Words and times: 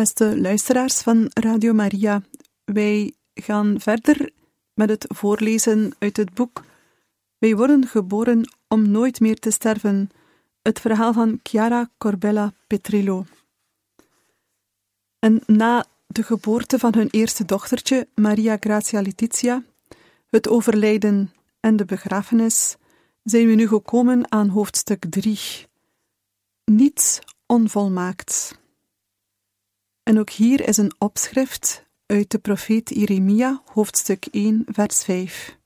Beste 0.00 0.40
luisteraars 0.40 1.00
van 1.00 1.30
Radio 1.34 1.72
Maria, 1.72 2.22
wij 2.64 3.14
gaan 3.34 3.80
verder 3.80 4.30
met 4.74 4.88
het 4.88 5.04
voorlezen 5.08 5.92
uit 5.98 6.16
het 6.16 6.34
boek 6.34 6.64
Wij 7.38 7.56
worden 7.56 7.86
geboren 7.86 8.50
om 8.68 8.90
nooit 8.90 9.20
meer 9.20 9.38
te 9.38 9.50
sterven, 9.50 10.10
het 10.62 10.80
verhaal 10.80 11.12
van 11.12 11.40
Chiara 11.42 11.90
Corbella 11.98 12.52
Petrillo. 12.66 13.24
En 15.18 15.42
na 15.46 15.84
de 16.06 16.22
geboorte 16.22 16.78
van 16.78 16.94
hun 16.94 17.08
eerste 17.10 17.44
dochtertje, 17.44 18.08
Maria 18.14 18.56
Grazia 18.60 19.00
Letizia, 19.00 19.62
het 20.30 20.48
overlijden 20.48 21.32
en 21.60 21.76
de 21.76 21.84
begrafenis, 21.84 22.76
zijn 23.22 23.46
we 23.46 23.54
nu 23.54 23.68
gekomen 23.68 24.32
aan 24.32 24.48
hoofdstuk 24.48 25.06
3. 25.10 25.38
Niets 26.64 27.18
onvolmaakt. 27.46 28.59
En 30.10 30.18
ook 30.18 30.30
hier 30.30 30.68
is 30.68 30.76
een 30.76 30.92
opschrift 30.98 31.86
uit 32.06 32.30
de 32.30 32.38
profeet 32.38 32.94
Jeremia, 32.94 33.62
hoofdstuk 33.64 34.26
1, 34.26 34.64
vers 34.66 35.04
5. 35.04 35.58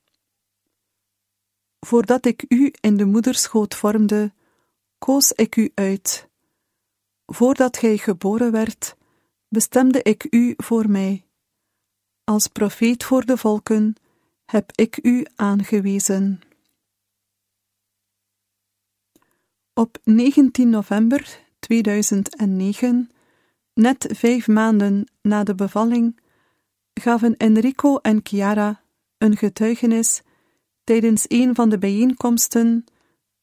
Voordat 1.79 2.25
ik 2.25 2.45
u 2.47 2.73
in 2.79 2.97
de 2.97 3.05
moederschoot 3.05 3.75
vormde, 3.75 4.33
koos 4.97 5.31
ik 5.31 5.55
u 5.55 5.71
uit. 5.73 6.29
Voordat 7.25 7.77
gij 7.77 7.97
geboren 7.97 8.51
werd, 8.51 8.95
bestemde 9.47 10.01
ik 10.01 10.27
u 10.29 10.53
voor 10.57 10.89
mij. 10.89 11.25
Als 12.23 12.47
profeet 12.47 13.03
voor 13.03 13.25
de 13.25 13.37
volken 13.37 13.95
heb 14.45 14.71
ik 14.75 14.99
u 15.01 15.25
aangewezen. 15.35 16.41
Op 19.73 19.97
19 20.03 20.69
november 20.69 21.39
2009 21.59 23.09
Net 23.75 24.07
vijf 24.13 24.47
maanden 24.47 25.07
na 25.21 25.43
de 25.43 25.55
bevalling 25.55 26.19
gaven 26.93 27.37
Enrico 27.37 27.97
en 27.97 28.19
Chiara 28.23 28.81
een 29.17 29.37
getuigenis 29.37 30.21
tijdens 30.83 31.25
een 31.27 31.55
van 31.55 31.69
de 31.69 31.77
bijeenkomsten 31.77 32.85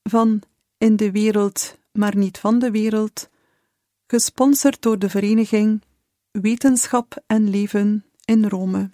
van 0.03 0.43
In 0.79 0.97
de 0.97 1.11
wereld, 1.11 1.79
maar 1.93 2.17
niet 2.17 2.39
van 2.39 2.59
de 2.59 2.71
wereld, 2.71 3.29
gesponsord 4.07 4.83
door 4.83 4.99
de 4.99 5.11
vereniging 5.11 5.83
Wetenschap 6.31 7.23
en 7.27 7.51
Leven 7.51 8.05
in 8.25 8.49
Rome. 8.49 8.91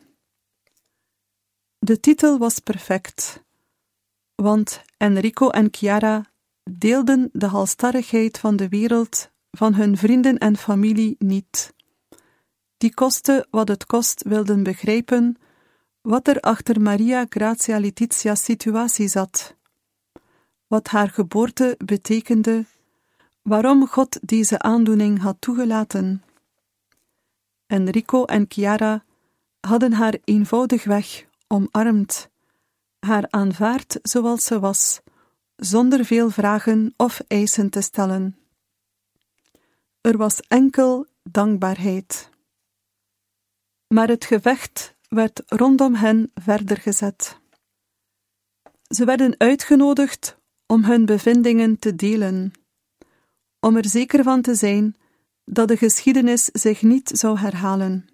De 1.78 2.00
titel 2.00 2.38
was 2.38 2.58
perfect, 2.58 3.42
want 4.34 4.82
Enrico 4.96 5.48
en 5.48 5.68
Chiara 5.70 6.24
deelden 6.70 7.28
de 7.32 7.46
halstarrigheid 7.46 8.38
van 8.38 8.56
de 8.56 8.68
wereld 8.68 9.30
van 9.58 9.74
hun 9.74 9.96
vrienden 9.96 10.38
en 10.38 10.56
familie 10.56 11.16
niet. 11.18 11.74
Die 12.76 12.94
koste 12.94 13.46
wat 13.50 13.68
het 13.68 13.86
kost 13.86 14.22
wilden 14.22 14.62
begrijpen 14.62 15.36
wat 16.00 16.28
er 16.28 16.40
achter 16.40 16.80
Maria 16.80 17.26
Grazia 17.28 17.78
Letizia's 17.78 18.44
situatie 18.44 19.08
zat, 19.08 19.56
wat 20.66 20.88
haar 20.88 21.10
geboorte 21.10 21.74
betekende, 21.84 22.64
waarom 23.42 23.86
God 23.86 24.18
deze 24.22 24.58
aandoening 24.58 25.20
had 25.20 25.36
toegelaten. 25.40 26.22
Enrico 27.66 28.24
en 28.24 28.44
Chiara 28.48 29.04
hadden 29.60 29.92
haar 29.92 30.18
eenvoudigweg 30.24 31.26
omarmd, 31.46 32.28
haar 32.98 33.26
aanvaard 33.30 33.98
zoals 34.02 34.44
ze 34.44 34.60
was, 34.60 35.00
zonder 35.56 36.04
veel 36.04 36.30
vragen 36.30 36.94
of 36.96 37.20
eisen 37.26 37.70
te 37.70 37.80
stellen. 37.80 38.47
Er 40.08 40.16
was 40.16 40.40
enkel 40.40 41.06
dankbaarheid. 41.22 42.30
Maar 43.86 44.08
het 44.08 44.24
gevecht 44.24 44.96
werd 45.08 45.42
rondom 45.46 45.94
hen 45.94 46.30
verder 46.34 46.76
gezet. 46.76 47.40
Ze 48.88 49.04
werden 49.04 49.34
uitgenodigd 49.38 50.38
om 50.66 50.84
hun 50.84 51.06
bevindingen 51.06 51.78
te 51.78 51.94
delen, 51.94 52.52
om 53.60 53.76
er 53.76 53.88
zeker 53.88 54.22
van 54.22 54.42
te 54.42 54.54
zijn 54.54 54.96
dat 55.44 55.68
de 55.68 55.76
geschiedenis 55.76 56.44
zich 56.44 56.82
niet 56.82 57.08
zou 57.08 57.38
herhalen. 57.38 58.08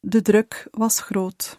De 0.00 0.22
druk 0.22 0.68
was 0.70 1.00
groot. 1.00 1.58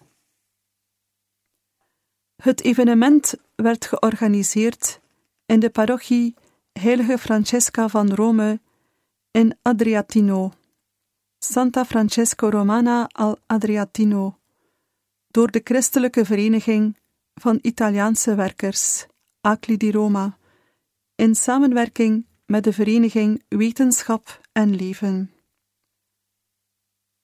Het 2.35 2.62
evenement 2.62 3.34
werd 3.56 3.85
georganiseerd 3.85 5.00
in 5.45 5.59
de 5.59 5.69
parochie 5.69 6.35
Heilige 6.72 7.18
Francesca 7.18 7.88
van 7.88 8.13
Rome 8.13 8.59
in 9.38 9.53
Adriatino, 9.62 10.52
Santa 11.38 11.86
Francesco 11.86 12.50
Romana 12.50 13.08
al 13.12 13.38
Adriatino, 13.46 14.40
door 15.28 15.52
de 15.52 15.62
Christelijke 15.64 16.25
Vereniging 16.25 16.98
van 17.34 17.59
Italiaanse 17.62 18.36
Werkers, 18.36 19.06
Acli 19.42 19.78
di 19.78 19.92
Roma, 19.92 20.38
in 21.16 21.36
samenwerking 21.36 22.25
met 22.46 22.64
de 22.64 22.74
Vereniging 22.74 23.44
Wetenschap 23.48 24.42
en 24.52 24.75
Leven. 24.75 25.31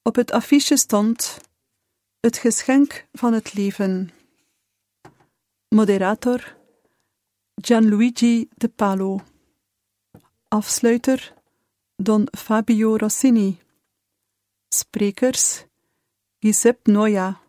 Op 0.01 0.15
het 0.15 0.31
affiche 0.31 0.77
stond 0.77 1.39
Het 2.19 2.37
geschenk 2.37 3.07
van 3.11 3.33
het 3.33 3.53
leven. 3.53 4.09
Moderator 5.69 6.57
Gianluigi 7.55 8.49
de 8.55 8.69
Palo. 8.69 9.21
Afsluiter 10.47 11.33
Don 11.95 12.27
Fabio 12.31 12.97
Rossini. 12.97 13.59
Sprekers 14.69 15.67
Giuseppe 16.39 16.91
Noia, 16.91 17.39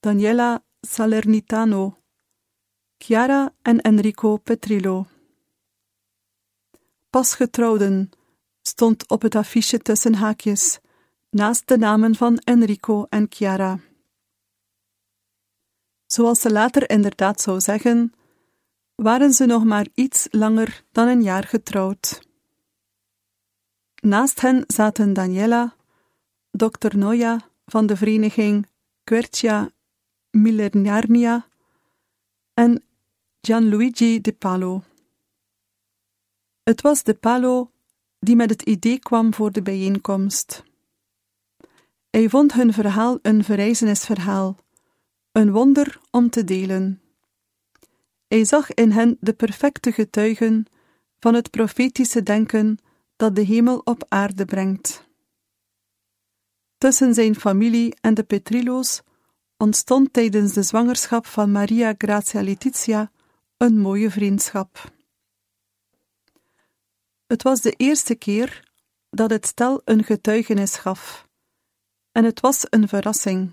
Daniela 0.00 0.62
Salernitano, 0.80 1.96
Chiara 2.98 3.52
en 3.62 3.80
Enrico 3.80 4.38
Petrillo. 4.38 5.06
Pasgetrouwden 7.10 8.10
stond 8.62 9.08
op 9.08 9.22
het 9.22 9.34
affiche 9.34 9.78
tussen 9.78 10.14
haakjes, 10.14 10.78
naast 11.30 11.68
de 11.68 11.76
namen 11.76 12.14
van 12.14 12.38
Enrico 12.38 13.06
en 13.08 13.26
Chiara. 13.28 13.80
Zoals 16.06 16.40
ze 16.40 16.50
later 16.50 16.90
inderdaad 16.90 17.40
zou 17.40 17.60
zeggen, 17.60 18.12
waren 18.94 19.32
ze 19.32 19.46
nog 19.46 19.64
maar 19.64 19.86
iets 19.94 20.26
langer 20.30 20.84
dan 20.92 21.08
een 21.08 21.22
jaar 21.22 21.44
getrouwd. 21.44 22.32
Naast 24.04 24.40
hen 24.40 24.64
zaten 24.66 25.12
Daniela, 25.12 25.74
Dr. 26.50 26.96
Noia 26.96 27.50
van 27.66 27.86
de 27.86 27.96
vereniging 27.96 28.66
Quercia 29.04 29.70
Millenarnia 30.30 31.48
en 32.54 32.84
Gianluigi 33.40 34.20
De 34.20 34.32
Palo. 34.32 34.82
Het 36.62 36.80
was 36.80 37.02
De 37.02 37.14
Palo 37.14 37.70
die 38.18 38.36
met 38.36 38.50
het 38.50 38.62
idee 38.62 38.98
kwam 38.98 39.34
voor 39.34 39.52
de 39.52 39.62
bijeenkomst. 39.62 40.62
Hij 42.10 42.28
vond 42.28 42.52
hun 42.52 42.72
verhaal 42.72 43.18
een 43.22 43.44
verrijzenisverhaal, 43.44 44.56
een 45.32 45.52
wonder 45.52 46.00
om 46.10 46.30
te 46.30 46.44
delen. 46.44 47.02
Hij 48.26 48.44
zag 48.44 48.74
in 48.74 48.90
hen 48.90 49.16
de 49.20 49.32
perfecte 49.32 49.92
getuigen 49.92 50.66
van 51.18 51.34
het 51.34 51.50
profetische 51.50 52.22
denken 52.22 52.78
dat 53.16 53.34
de 53.34 53.42
hemel 53.42 53.78
op 53.78 54.04
aarde 54.08 54.44
brengt. 54.44 55.04
Tussen 56.78 57.14
zijn 57.14 57.34
familie 57.34 57.96
en 58.00 58.14
de 58.14 58.22
Petrillo's 58.22 59.02
ontstond 59.56 60.12
tijdens 60.12 60.52
de 60.52 60.62
zwangerschap 60.62 61.26
van 61.26 61.52
Maria 61.52 61.94
Grazia 61.98 62.42
Letizia 62.42 63.10
een 63.56 63.78
mooie 63.78 64.10
vriendschap. 64.10 64.92
Het 67.26 67.42
was 67.42 67.60
de 67.60 67.72
eerste 67.76 68.14
keer 68.14 68.70
dat 69.10 69.30
het 69.30 69.46
stel 69.46 69.80
een 69.84 70.04
getuigenis 70.04 70.76
gaf, 70.76 71.28
en 72.12 72.24
het 72.24 72.40
was 72.40 72.66
een 72.70 72.88
verrassing. 72.88 73.52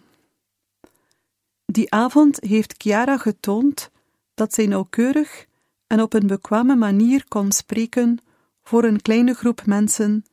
Die 1.66 1.92
avond 1.92 2.44
heeft 2.44 2.74
Chiara 2.78 3.18
getoond 3.18 3.92
dat 4.34 4.54
zij 4.54 4.66
nauwkeurig 4.66 5.46
en 5.88 6.02
op 6.02 6.14
een 6.14 6.28
bekwame 6.28 6.76
manier 6.76 7.28
kon 7.28 7.52
spreken 7.52 8.20
voor 8.62 8.84
een 8.84 9.02
kleine 9.02 9.34
groep 9.34 9.66
mensen 9.66 10.24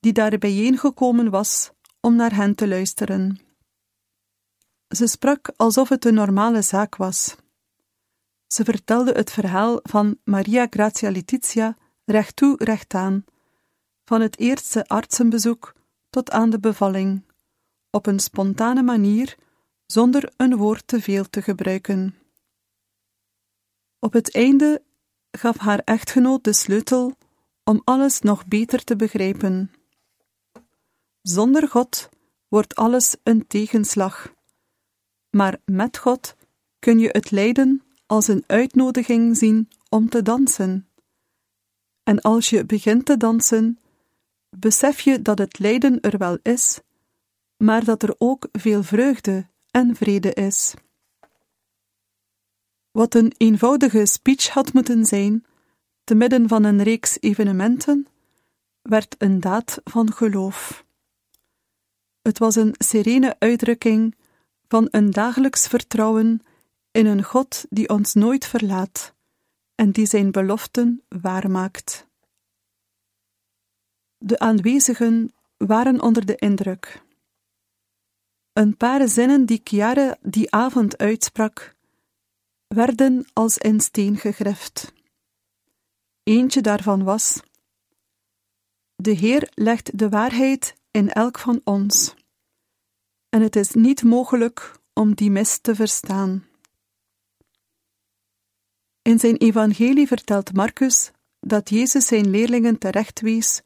die 0.00 0.12
daar 0.12 0.38
bijeengekomen 0.38 1.30
was 1.30 1.70
om 2.00 2.16
naar 2.16 2.34
hen 2.34 2.54
te 2.54 2.68
luisteren. 2.68 3.40
Ze 4.88 5.06
sprak 5.06 5.52
alsof 5.56 5.88
het 5.88 6.04
een 6.04 6.14
normale 6.14 6.62
zaak 6.62 6.96
was. 6.96 7.36
Ze 8.46 8.64
vertelde 8.64 9.12
het 9.12 9.30
verhaal 9.30 9.80
van 9.82 10.18
Maria 10.24 10.66
Grazia 10.70 11.10
Letizia 11.10 11.76
recht 12.04 12.36
toe, 12.36 12.64
recht 12.64 12.94
aan, 12.94 13.24
van 14.04 14.20
het 14.20 14.38
eerste 14.38 14.86
artsenbezoek 14.86 15.74
tot 16.10 16.30
aan 16.30 16.50
de 16.50 16.60
bevalling, 16.60 17.24
op 17.90 18.06
een 18.06 18.20
spontane 18.20 18.82
manier, 18.82 19.36
zonder 19.86 20.32
een 20.36 20.56
woord 20.56 20.86
te 20.86 21.00
veel 21.00 21.30
te 21.30 21.42
gebruiken. 21.42 22.14
Op 23.98 24.12
het 24.12 24.34
einde 24.34 24.82
gaf 25.30 25.56
haar 25.56 25.78
echtgenoot 25.84 26.44
de 26.44 26.52
sleutel 26.52 27.16
om 27.64 27.80
alles 27.84 28.20
nog 28.20 28.46
beter 28.46 28.84
te 28.84 28.96
begrijpen. 28.96 29.70
Zonder 31.22 31.68
God 31.68 32.08
wordt 32.48 32.74
alles 32.74 33.16
een 33.22 33.46
tegenslag, 33.46 34.34
maar 35.30 35.60
met 35.64 35.98
God 35.98 36.36
kun 36.78 36.98
je 36.98 37.08
het 37.08 37.30
lijden 37.30 37.82
als 38.06 38.28
een 38.28 38.44
uitnodiging 38.46 39.36
zien 39.36 39.68
om 39.88 40.08
te 40.08 40.22
dansen. 40.22 40.88
En 42.02 42.20
als 42.20 42.50
je 42.50 42.64
begint 42.64 43.06
te 43.06 43.16
dansen, 43.16 43.78
besef 44.56 45.00
je 45.00 45.22
dat 45.22 45.38
het 45.38 45.58
lijden 45.58 46.00
er 46.00 46.18
wel 46.18 46.38
is, 46.42 46.80
maar 47.56 47.84
dat 47.84 48.02
er 48.02 48.14
ook 48.18 48.48
veel 48.52 48.82
vreugde 48.82 49.48
en 49.70 49.96
vrede 49.96 50.32
is. 50.32 50.74
Wat 52.90 53.14
een 53.14 53.32
eenvoudige 53.36 54.06
speech 54.06 54.48
had 54.48 54.72
moeten 54.72 55.04
zijn, 55.04 55.44
te 56.10 56.16
midden 56.16 56.48
van 56.48 56.64
een 56.64 56.82
reeks 56.82 57.20
evenementen, 57.20 58.06
werd 58.82 59.14
een 59.18 59.40
daad 59.40 59.80
van 59.84 60.12
geloof. 60.12 60.84
Het 62.22 62.38
was 62.38 62.56
een 62.56 62.74
serene 62.78 63.36
uitdrukking 63.38 64.14
van 64.68 64.88
een 64.90 65.10
dagelijks 65.10 65.66
vertrouwen 65.66 66.40
in 66.90 67.06
een 67.06 67.22
God 67.22 67.66
die 67.68 67.88
ons 67.88 68.14
nooit 68.14 68.46
verlaat 68.46 69.14
en 69.74 69.90
die 69.90 70.06
zijn 70.06 70.30
beloften 70.30 71.02
waarmaakt. 71.08 72.06
De 74.18 74.38
aanwezigen 74.38 75.34
waren 75.56 76.00
onder 76.00 76.26
de 76.26 76.36
indruk. 76.36 77.02
Een 78.52 78.76
paar 78.76 79.08
zinnen 79.08 79.46
die 79.46 79.60
Chiara 79.64 80.16
die 80.20 80.50
avond 80.50 80.98
uitsprak, 80.98 81.74
werden 82.66 83.26
als 83.32 83.58
in 83.58 83.80
steen 83.80 84.16
gegrift. 84.16 84.98
Eentje 86.22 86.60
daarvan 86.60 87.04
was: 87.04 87.40
De 88.96 89.10
Heer 89.10 89.50
legt 89.54 89.98
de 89.98 90.08
waarheid 90.08 90.74
in 90.90 91.10
elk 91.10 91.38
van 91.38 91.60
ons, 91.64 92.14
en 93.28 93.42
het 93.42 93.56
is 93.56 93.72
niet 93.72 94.02
mogelijk 94.02 94.78
om 94.92 95.14
die 95.14 95.30
mis 95.30 95.58
te 95.58 95.74
verstaan. 95.74 96.48
In 99.02 99.18
zijn 99.18 99.36
evangelie 99.36 100.06
vertelt 100.06 100.52
Marcus 100.52 101.10
dat 101.40 101.68
Jezus 101.68 102.06
zijn 102.06 102.30
leerlingen 102.30 102.78
terechtwees 102.78 103.62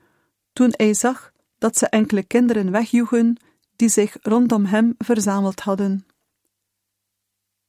toen 0.53 0.73
hij 0.77 0.95
zag 0.95 1.33
dat 1.59 1.77
ze 1.79 1.89
enkele 1.89 2.23
kinderen 2.23 2.71
wegjoegen 2.71 3.37
die 3.77 3.89
zich 3.89 4.17
rondom 4.21 4.65
hem 4.65 4.95
verzameld 4.99 5.61
hadden. 5.61 6.07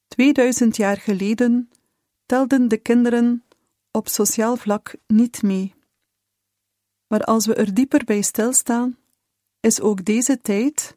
2000 0.08 0.76
jaar 0.76 0.96
geleden 0.96 1.70
telden 2.26 2.68
de 2.68 2.76
kinderen 2.76 3.44
op 3.96 4.08
sociaal 4.08 4.56
vlak 4.56 4.94
niet 5.06 5.42
mee. 5.42 5.74
Maar 7.06 7.24
als 7.24 7.46
we 7.46 7.54
er 7.54 7.74
dieper 7.74 8.04
bij 8.04 8.22
stilstaan, 8.22 8.98
is 9.60 9.80
ook 9.80 10.04
deze 10.04 10.40
tijd, 10.40 10.96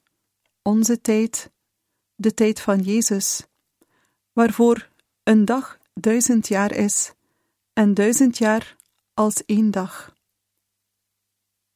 onze 0.62 1.02
tijd, 1.02 1.52
de 2.16 2.34
tijd 2.34 2.62
van 2.62 2.80
Jezus, 2.80 3.46
waarvoor 4.34 4.90
een 5.24 5.46
dag 5.46 5.78
duizend 5.94 6.48
jaar 6.48 6.76
is 6.76 7.14
en 7.74 7.94
duizend 7.94 8.38
jaar 8.38 8.76
als 9.14 9.46
één 9.46 9.72
dag. 9.72 10.14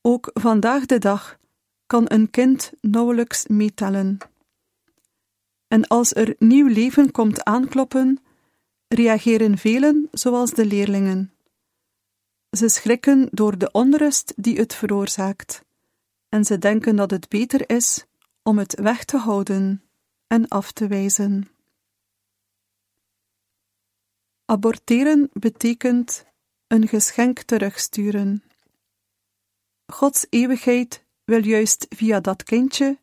Ook 0.02 0.30
vandaag 0.34 0.86
de 0.86 1.00
dag 1.00 1.38
kan 1.86 2.06
een 2.08 2.30
kind 2.30 2.72
nauwelijks 2.82 3.48
meetellen. 3.48 4.18
En 5.68 5.88
als 5.88 6.16
er 6.16 6.36
nieuw 6.40 6.68
leven 6.68 7.12
komt 7.12 7.44
aankloppen, 7.44 8.24
reageren 8.94 9.58
velen 9.58 10.08
zoals 10.12 10.52
de 10.52 10.66
leerlingen. 10.66 11.34
Ze 12.50 12.70
schrikken 12.70 13.28
door 13.32 13.58
de 13.58 13.72
onrust 13.72 14.34
die 14.36 14.58
het 14.58 14.76
veroorzaakt, 14.76 15.64
en 16.30 16.46
ze 16.46 16.58
denken 16.58 16.96
dat 16.96 17.12
het 17.12 17.30
beter 17.30 17.70
is 17.70 18.06
om 18.44 18.58
het 18.58 18.80
weg 18.80 19.06
te 19.06 19.18
houden 19.18 19.84
en 20.28 20.48
af 20.48 20.72
te 20.72 20.88
wijzen. 20.88 21.48
Aborteren 24.46 25.30
betekent 25.34 26.26
een 26.68 26.88
geschenk 26.88 27.42
terugsturen. 27.42 28.44
Gods 29.86 30.26
eeuwigheid 30.30 31.04
wil 31.24 31.46
juist 31.46 31.86
via 31.90 32.20
dat 32.20 32.44
kindje 32.44 33.00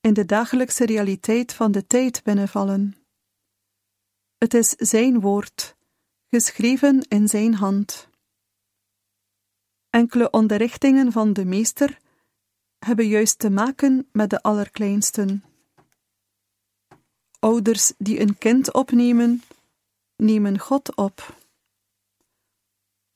in 0.00 0.14
de 0.14 0.24
dagelijkse 0.24 0.86
realiteit 0.86 1.52
van 1.52 1.72
de 1.72 1.86
tijd 1.86 2.22
binnenvallen. 2.22 3.03
Het 4.44 4.54
is 4.54 4.70
Zijn 4.70 5.20
woord, 5.20 5.76
geschreven 6.30 7.06
in 7.08 7.28
Zijn 7.28 7.54
hand. 7.54 8.08
Enkele 9.90 10.30
onderrichtingen 10.30 11.12
van 11.12 11.32
de 11.32 11.44
meester 11.44 11.98
hebben 12.78 13.06
juist 13.06 13.38
te 13.38 13.50
maken 13.50 14.08
met 14.12 14.30
de 14.30 14.42
allerkleinsten. 14.42 15.44
Ouders 17.38 17.92
die 17.98 18.20
een 18.20 18.38
kind 18.38 18.72
opnemen, 18.72 19.42
nemen 20.16 20.58
God 20.58 20.96
op. 20.96 21.36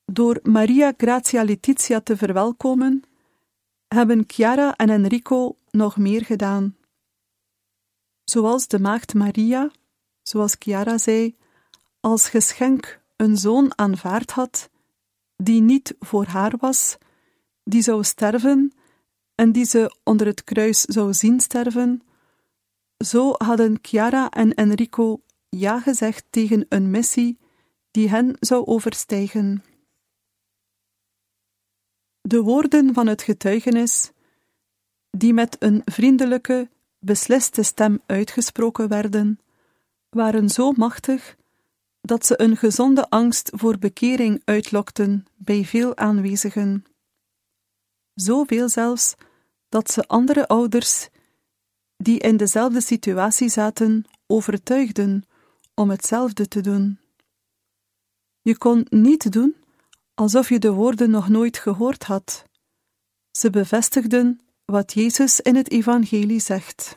Door 0.05 0.39
Maria 0.43 0.93
Grazia 0.97 1.43
Letizia 1.43 2.01
te 2.01 2.17
verwelkomen, 2.17 3.03
hebben 3.87 4.23
Chiara 4.27 4.75
en 4.75 4.89
Enrico 4.89 5.55
nog 5.71 5.97
meer 5.97 6.25
gedaan. 6.25 6.77
Zoals 8.23 8.67
de 8.67 8.79
maagd 8.79 9.13
Maria, 9.13 9.71
zoals 10.29 10.55
Chiara 10.59 10.97
zei, 10.97 11.35
als 11.99 12.29
geschenk 12.29 13.01
een 13.15 13.37
zoon 13.37 13.71
aanvaard 13.77 14.31
had, 14.31 14.69
die 15.35 15.61
niet 15.61 15.95
voor 15.99 16.25
haar 16.25 16.53
was, 16.57 16.97
die 17.63 17.81
zou 17.81 18.03
sterven 18.03 18.73
en 19.35 19.51
die 19.51 19.65
ze 19.65 19.95
onder 20.03 20.27
het 20.27 20.43
kruis 20.43 20.81
zou 20.81 21.13
zien 21.13 21.39
sterven, 21.39 22.01
zo 22.97 23.33
hadden 23.37 23.79
Chiara 23.81 24.29
en 24.29 24.53
Enrico 24.53 25.21
ja 25.49 25.79
gezegd 25.79 26.25
tegen 26.29 26.65
een 26.69 26.91
missie 26.91 27.37
die 27.91 28.09
hen 28.09 28.35
zou 28.39 28.65
overstijgen. 28.65 29.63
De 32.21 32.41
woorden 32.41 32.93
van 32.93 33.07
het 33.07 33.21
getuigenis, 33.21 34.11
die 35.11 35.33
met 35.33 35.55
een 35.59 35.81
vriendelijke, 35.85 36.69
besliste 36.99 37.63
stem 37.63 38.01
uitgesproken 38.05 38.87
werden, 38.87 39.39
waren 40.09 40.49
zo 40.49 40.71
machtig 40.71 41.37
dat 42.01 42.25
ze 42.25 42.41
een 42.41 42.57
gezonde 42.57 43.09
angst 43.09 43.51
voor 43.53 43.77
bekering 43.77 44.41
uitlokten 44.45 45.25
bij 45.35 45.65
veel 45.65 45.97
aanwezigen. 45.97 46.85
Zoveel 48.13 48.69
zelfs 48.69 49.15
dat 49.69 49.91
ze 49.91 50.07
andere 50.07 50.47
ouders 50.47 51.09
die 51.97 52.19
in 52.19 52.37
dezelfde 52.37 52.81
situatie 52.81 53.49
zaten 53.49 54.05
overtuigden 54.27 55.23
om 55.73 55.89
hetzelfde 55.89 56.47
te 56.47 56.61
doen. 56.61 56.99
Je 58.41 58.57
kon 58.57 58.85
niet 58.89 59.31
doen 59.31 59.55
alsof 60.13 60.49
je 60.49 60.59
de 60.59 60.71
woorden 60.71 61.09
nog 61.09 61.29
nooit 61.29 61.57
gehoord 61.57 62.03
had. 62.03 62.43
Ze 63.31 63.49
bevestigden 63.49 64.39
wat 64.65 64.93
Jezus 64.93 65.39
in 65.39 65.55
het 65.55 65.71
Evangelie 65.71 66.39
zegt. 66.39 66.95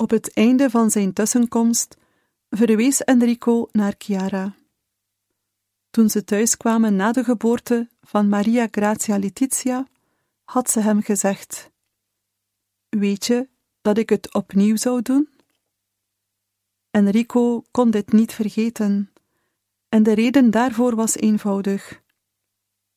Op 0.00 0.10
het 0.10 0.32
einde 0.32 0.70
van 0.70 0.90
zijn 0.90 1.12
tussenkomst 1.12 1.96
verwees 2.50 3.04
Enrico 3.04 3.68
naar 3.72 3.94
Chiara. 3.98 4.54
Toen 5.90 6.10
ze 6.10 6.24
thuis 6.24 6.56
kwamen 6.56 6.96
na 6.96 7.12
de 7.12 7.24
geboorte 7.24 7.88
van 8.00 8.28
Maria 8.28 8.68
Grazia 8.70 9.18
Letizia, 9.18 9.86
had 10.44 10.70
ze 10.70 10.80
hem 10.80 11.02
gezegd: 11.02 11.70
Weet 12.88 13.26
je 13.26 13.48
dat 13.80 13.98
ik 13.98 14.08
het 14.08 14.34
opnieuw 14.34 14.76
zou 14.76 15.02
doen? 15.02 15.28
Enrico 16.90 17.62
kon 17.70 17.90
dit 17.90 18.12
niet 18.12 18.32
vergeten, 18.32 19.12
en 19.88 20.02
de 20.02 20.12
reden 20.12 20.50
daarvoor 20.50 20.94
was 20.94 21.16
eenvoudig. 21.16 22.02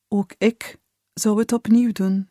Ook 0.07 0.33
ik 0.37 0.79
zou 1.13 1.39
het 1.39 1.51
opnieuw 1.51 1.91
doen. 1.91 2.29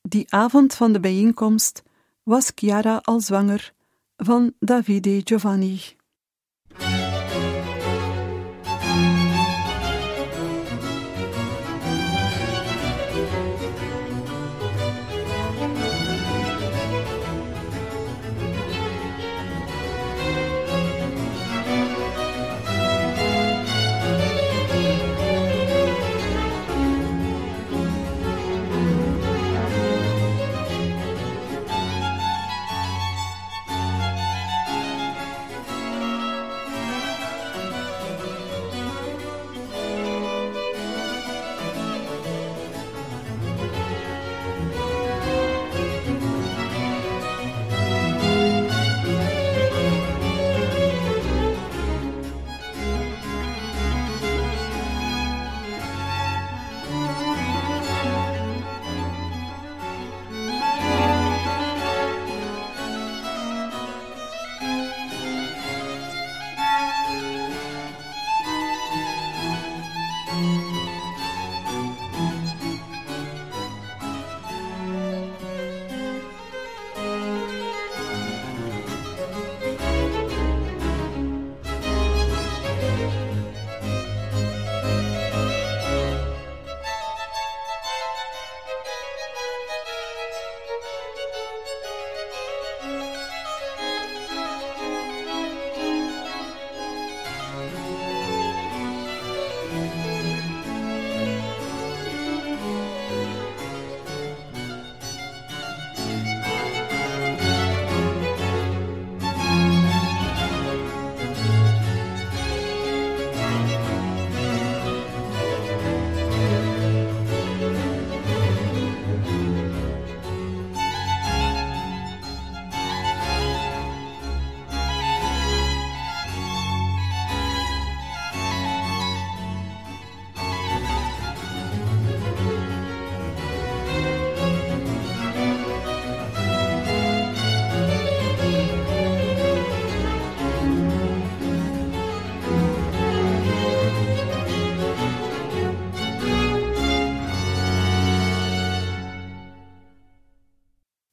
Die 0.00 0.32
avond 0.32 0.74
van 0.74 0.92
de 0.92 1.00
bijeenkomst 1.00 1.82
was 2.24 2.52
Chiara 2.54 3.00
al 3.04 3.20
zwanger 3.20 3.72
van 4.16 4.54
Davide 4.58 5.22
Giovanni. 5.24 5.80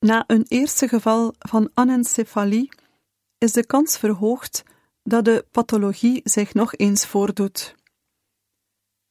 Na 0.05 0.23
een 0.27 0.45
eerste 0.47 0.87
geval 0.87 1.33
van 1.39 1.69
anencefalie 1.73 2.69
is 3.37 3.51
de 3.51 3.65
kans 3.65 3.97
verhoogd 3.97 4.63
dat 5.03 5.25
de 5.25 5.45
pathologie 5.51 6.21
zich 6.23 6.53
nog 6.53 6.75
eens 6.75 7.05
voordoet. 7.05 7.75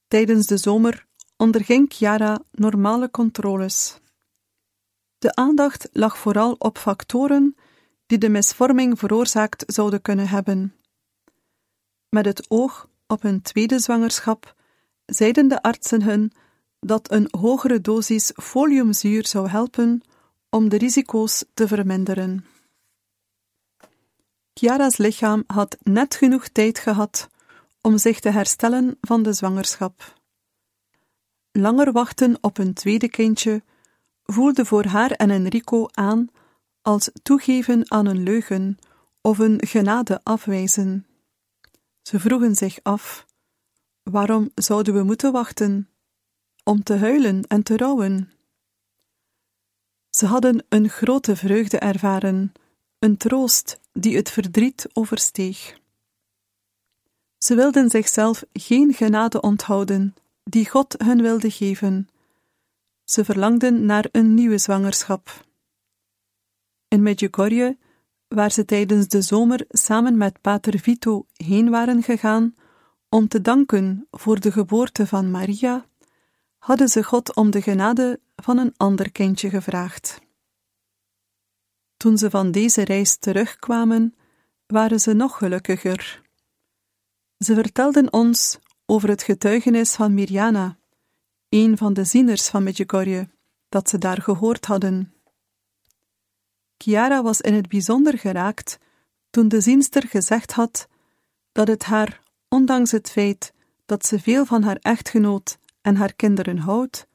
Tijdens 0.08 0.46
de 0.46 0.56
zomer 0.56 1.06
onderging 1.36 1.92
Chiara 1.92 2.42
normale 2.50 3.10
controles. 3.10 3.98
De 5.18 5.34
aandacht 5.34 5.88
lag 5.92 6.18
vooral 6.18 6.52
op 6.58 6.78
factoren 6.78 7.56
die 8.06 8.18
de 8.18 8.28
misvorming 8.28 8.98
veroorzaakt 8.98 9.64
zouden 9.66 10.02
kunnen 10.02 10.28
hebben. 10.28 10.74
Met 12.08 12.24
het 12.24 12.50
oog 12.50 12.88
op 13.06 13.24
een 13.24 13.42
tweede 13.42 13.78
zwangerschap 13.78 14.54
zeiden 15.06 15.48
de 15.48 15.62
artsen 15.62 16.02
hun 16.02 16.32
dat 16.80 17.10
een 17.10 17.28
hogere 17.30 17.80
dosis 17.80 18.32
foliumzuur 18.34 19.26
zou 19.26 19.48
helpen 19.48 20.02
om 20.50 20.68
de 20.68 20.76
risico's 20.76 21.44
te 21.54 21.68
verminderen. 21.68 22.44
Chiara's 24.54 24.96
lichaam 24.96 25.44
had 25.46 25.76
net 25.82 26.14
genoeg 26.14 26.48
tijd 26.48 26.78
gehad 26.78 27.28
om 27.80 27.98
zich 27.98 28.20
te 28.20 28.30
herstellen 28.30 28.98
van 29.00 29.22
de 29.22 29.32
zwangerschap. 29.32 30.18
Langer 31.52 31.92
wachten 31.92 32.38
op 32.40 32.58
een 32.58 32.74
tweede 32.74 33.08
kindje 33.08 33.62
voelde 34.24 34.64
voor 34.64 34.84
haar 34.84 35.10
en 35.10 35.30
Enrico 35.30 35.86
aan 35.90 36.28
als 36.82 37.10
toegeven 37.22 37.90
aan 37.90 38.06
een 38.06 38.22
leugen 38.22 38.78
of 39.20 39.38
een 39.38 39.66
genade 39.66 40.20
afwijzen. 40.22 41.06
Ze 42.02 42.20
vroegen 42.20 42.54
zich 42.54 42.78
af: 42.82 43.26
waarom 44.02 44.50
zouden 44.54 44.94
we 44.94 45.02
moeten 45.02 45.32
wachten? 45.32 45.88
Om 46.64 46.82
te 46.82 46.96
huilen 46.96 47.42
en 47.42 47.62
te 47.62 47.76
rouwen. 47.76 48.32
Ze 50.10 50.26
hadden 50.26 50.64
een 50.68 50.88
grote 50.88 51.36
vreugde 51.36 51.78
ervaren, 51.78 52.52
een 52.98 53.16
troost 53.16 53.80
die 53.92 54.16
het 54.16 54.30
verdriet 54.30 54.86
oversteeg. 54.92 55.78
Ze 57.38 57.54
wilden 57.54 57.90
zichzelf 57.90 58.44
geen 58.52 58.94
genade 58.94 59.40
onthouden, 59.40 60.14
die 60.44 60.68
God 60.68 60.94
hun 60.98 61.22
wilde 61.22 61.50
geven. 61.50 62.08
Ze 63.04 63.24
verlangden 63.24 63.86
naar 63.86 64.08
een 64.12 64.34
nieuwe 64.34 64.58
zwangerschap. 64.58 65.44
In 66.88 67.02
Medjugorje, 67.02 67.78
waar 68.28 68.50
ze 68.50 68.64
tijdens 68.64 69.08
de 69.08 69.22
zomer 69.22 69.64
samen 69.68 70.16
met 70.16 70.40
pater 70.40 70.78
Vito 70.78 71.26
heen 71.32 71.70
waren 71.70 72.02
gegaan 72.02 72.54
om 73.08 73.28
te 73.28 73.40
danken 73.40 74.06
voor 74.10 74.40
de 74.40 74.52
geboorte 74.52 75.06
van 75.06 75.30
Maria, 75.30 75.86
hadden 76.60 76.88
ze 76.88 77.02
God 77.02 77.34
om 77.34 77.50
de 77.50 77.62
genade 77.62 78.20
van 78.36 78.58
een 78.58 78.74
ander 78.76 79.12
kindje 79.12 79.50
gevraagd. 79.50 80.20
Toen 81.96 82.18
ze 82.18 82.30
van 82.30 82.50
deze 82.50 82.84
reis 82.84 83.16
terugkwamen, 83.16 84.14
waren 84.66 85.00
ze 85.00 85.12
nog 85.12 85.38
gelukkiger. 85.38 86.22
Ze 87.38 87.54
vertelden 87.54 88.12
ons 88.12 88.58
over 88.86 89.08
het 89.08 89.22
getuigenis 89.22 89.94
van 89.94 90.14
Mirjana, 90.14 90.78
een 91.48 91.76
van 91.76 91.92
de 91.92 92.04
zieners 92.04 92.48
van 92.48 92.62
Medjugorje, 92.62 93.28
dat 93.68 93.88
ze 93.88 93.98
daar 93.98 94.22
gehoord 94.22 94.66
hadden. 94.66 95.14
Chiara 96.76 97.22
was 97.22 97.40
in 97.40 97.54
het 97.54 97.68
bijzonder 97.68 98.18
geraakt 98.18 98.78
toen 99.30 99.48
de 99.48 99.60
zienster 99.60 100.06
gezegd 100.06 100.52
had 100.52 100.88
dat 101.52 101.68
het 101.68 101.84
haar, 101.84 102.22
ondanks 102.48 102.90
het 102.90 103.10
feit 103.10 103.52
dat 103.86 104.06
ze 104.06 104.18
veel 104.18 104.44
van 104.44 104.62
haar 104.62 104.76
echtgenoot 104.80 105.58
en 105.80 105.96
haar 105.96 106.14
kinderen 106.14 106.58
houdt, 106.58 107.06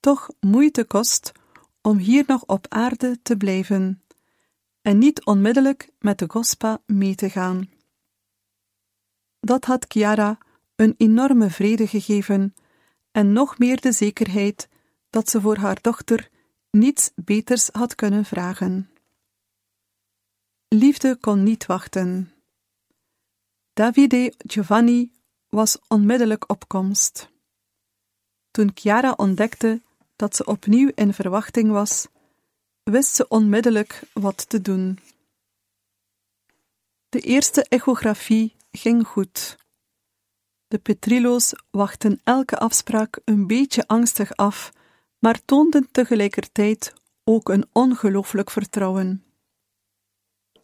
toch 0.00 0.30
moeite 0.40 0.84
kost 0.84 1.32
om 1.80 1.98
hier 1.98 2.24
nog 2.26 2.44
op 2.44 2.66
aarde 2.68 3.18
te 3.22 3.36
blijven 3.36 4.02
en 4.82 4.98
niet 4.98 5.24
onmiddellijk 5.24 5.90
met 5.98 6.18
de 6.18 6.24
gospa 6.28 6.82
mee 6.86 7.14
te 7.14 7.30
gaan. 7.30 7.70
Dat 9.40 9.64
had 9.64 9.84
Chiara 9.88 10.38
een 10.76 10.94
enorme 10.96 11.50
vrede 11.50 11.86
gegeven 11.86 12.54
en 13.10 13.32
nog 13.32 13.58
meer 13.58 13.80
de 13.80 13.92
zekerheid 13.92 14.68
dat 15.10 15.30
ze 15.30 15.40
voor 15.40 15.56
haar 15.56 15.78
dochter 15.80 16.30
niets 16.70 17.10
beters 17.14 17.68
had 17.72 17.94
kunnen 17.94 18.24
vragen. 18.24 18.90
Liefde 20.68 21.16
kon 21.16 21.42
niet 21.42 21.66
wachten. 21.66 22.32
Davide 23.72 24.34
Giovanni 24.38 25.12
was 25.48 25.78
onmiddellijk 25.88 26.50
op 26.50 26.68
komst. 26.68 27.32
Toen 28.54 28.70
Chiara 28.74 29.12
ontdekte 29.16 29.82
dat 30.16 30.36
ze 30.36 30.44
opnieuw 30.44 30.90
in 30.94 31.12
verwachting 31.14 31.70
was, 31.70 32.06
wist 32.82 33.14
ze 33.14 33.28
onmiddellijk 33.28 34.02
wat 34.12 34.48
te 34.48 34.60
doen. 34.60 34.98
De 37.08 37.20
eerste 37.20 37.64
echografie 37.68 38.56
ging 38.70 39.06
goed. 39.06 39.56
De 40.68 40.78
Petrilo's 40.78 41.52
wachten 41.70 42.20
elke 42.24 42.58
afspraak 42.58 43.20
een 43.24 43.46
beetje 43.46 43.86
angstig 43.86 44.36
af, 44.36 44.72
maar 45.18 45.44
toonden 45.44 45.88
tegelijkertijd 45.90 46.92
ook 47.24 47.48
een 47.48 47.66
ongelooflijk 47.72 48.50
vertrouwen. 48.50 49.24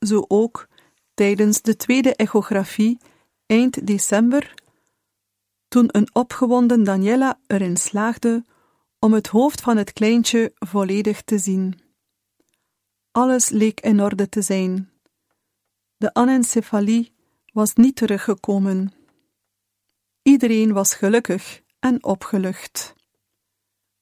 Zo 0.01 0.25
ook 0.29 0.69
tijdens 1.15 1.63
de 1.63 1.77
tweede 1.77 2.15
echografie 2.17 2.99
eind 3.47 3.87
december, 3.87 4.55
toen 5.71 5.89
een 5.93 6.09
opgewonden 6.13 6.85
Daniela 6.85 7.39
erin 7.47 7.77
slaagde 7.77 8.45
om 8.99 9.13
het 9.13 9.27
hoofd 9.27 9.61
van 9.61 9.77
het 9.77 9.93
kleintje 9.93 10.53
volledig 10.55 11.23
te 11.23 11.39
zien. 11.39 11.81
Alles 13.11 13.49
leek 13.49 13.81
in 13.81 14.01
orde 14.01 14.29
te 14.29 14.43
zijn. 14.43 14.91
De 15.97 16.15
anencefalie 16.15 17.13
was 17.53 17.75
niet 17.75 17.97
teruggekomen. 17.97 18.93
Iedereen 20.23 20.73
was 20.73 20.95
gelukkig 20.95 21.63
en 21.79 22.05
opgelucht. 22.05 22.95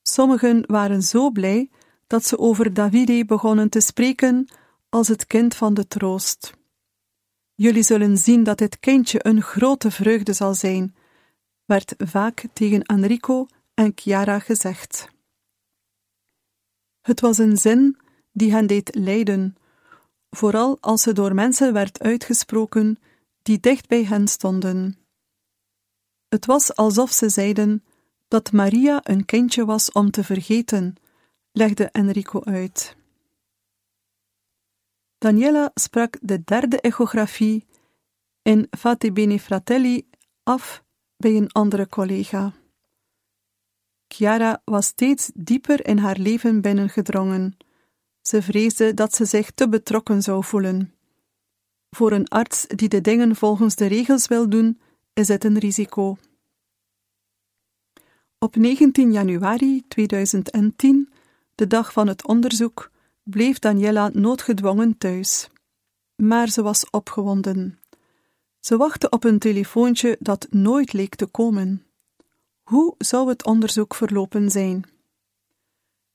Sommigen 0.02 0.64
waren 0.66 1.02
zo 1.02 1.30
blij 1.30 1.70
dat 2.06 2.24
ze 2.24 2.38
over 2.38 2.74
Davide 2.74 3.24
begonnen 3.24 3.68
te 3.68 3.80
spreken 3.80 4.48
als 4.88 5.08
het 5.08 5.26
kind 5.26 5.54
van 5.54 5.74
de 5.74 5.86
troost. 5.88 6.52
Jullie 7.54 7.82
zullen 7.82 8.18
zien 8.18 8.42
dat 8.42 8.58
dit 8.58 8.78
kindje 8.78 9.18
een 9.22 9.42
grote 9.42 9.90
vreugde 9.90 10.32
zal 10.32 10.54
zijn, 10.54 10.94
werd 11.68 11.94
vaak 11.98 12.46
tegen 12.52 12.82
Enrico 12.82 13.46
en 13.74 13.92
Chiara 13.94 14.38
gezegd. 14.38 15.08
Het 17.00 17.20
was 17.20 17.38
een 17.38 17.56
zin 17.56 17.98
die 18.32 18.52
hen 18.52 18.66
deed 18.66 18.94
lijden, 18.94 19.56
vooral 20.30 20.78
als 20.80 21.02
ze 21.02 21.12
door 21.12 21.34
mensen 21.34 21.72
werd 21.72 22.00
uitgesproken 22.00 22.98
die 23.42 23.60
dicht 23.60 23.88
bij 23.88 24.04
hen 24.04 24.28
stonden. 24.28 24.98
Het 26.28 26.46
was 26.46 26.74
alsof 26.74 27.12
ze 27.12 27.28
zeiden 27.28 27.84
dat 28.28 28.52
Maria 28.52 29.00
een 29.02 29.24
kindje 29.24 29.64
was 29.64 29.92
om 29.92 30.10
te 30.10 30.24
vergeten, 30.24 30.94
legde 31.52 31.84
Enrico 31.84 32.42
uit. 32.42 32.96
Daniela 35.18 35.70
sprak 35.74 36.16
de 36.20 36.44
derde 36.44 36.80
echografie 36.80 37.66
in 38.42 38.66
Fate 38.78 39.12
Bene 39.12 39.40
Fratelli 39.40 40.08
af 40.42 40.86
bij 41.18 41.36
een 41.36 41.52
andere 41.52 41.88
collega. 41.88 42.52
Chiara 44.08 44.62
was 44.64 44.86
steeds 44.86 45.30
dieper 45.34 45.86
in 45.86 45.98
haar 45.98 46.18
leven 46.18 46.60
binnengedrongen. 46.60 47.56
Ze 48.22 48.42
vreesde 48.42 48.94
dat 48.94 49.14
ze 49.14 49.24
zich 49.24 49.50
te 49.50 49.68
betrokken 49.68 50.22
zou 50.22 50.44
voelen. 50.44 50.94
Voor 51.90 52.12
een 52.12 52.28
arts 52.28 52.66
die 52.66 52.88
de 52.88 53.00
dingen 53.00 53.36
volgens 53.36 53.76
de 53.76 53.86
regels 53.86 54.28
wil 54.28 54.48
doen, 54.48 54.80
is 55.12 55.28
het 55.28 55.44
een 55.44 55.58
risico. 55.58 56.16
Op 58.38 58.56
19 58.56 59.12
januari 59.12 59.84
2010, 59.88 61.12
de 61.54 61.66
dag 61.66 61.92
van 61.92 62.06
het 62.06 62.26
onderzoek, 62.26 62.90
bleef 63.22 63.58
Daniela 63.58 64.10
noodgedwongen 64.12 64.98
thuis. 64.98 65.48
Maar 66.16 66.48
ze 66.48 66.62
was 66.62 66.90
opgewonden. 66.90 67.78
Ze 68.60 68.76
wachtte 68.76 69.08
op 69.08 69.24
een 69.24 69.38
telefoontje 69.38 70.16
dat 70.20 70.46
nooit 70.50 70.92
leek 70.92 71.14
te 71.14 71.26
komen. 71.26 71.86
Hoe 72.62 72.94
zou 72.98 73.28
het 73.28 73.44
onderzoek 73.44 73.94
verlopen 73.94 74.50
zijn? 74.50 74.84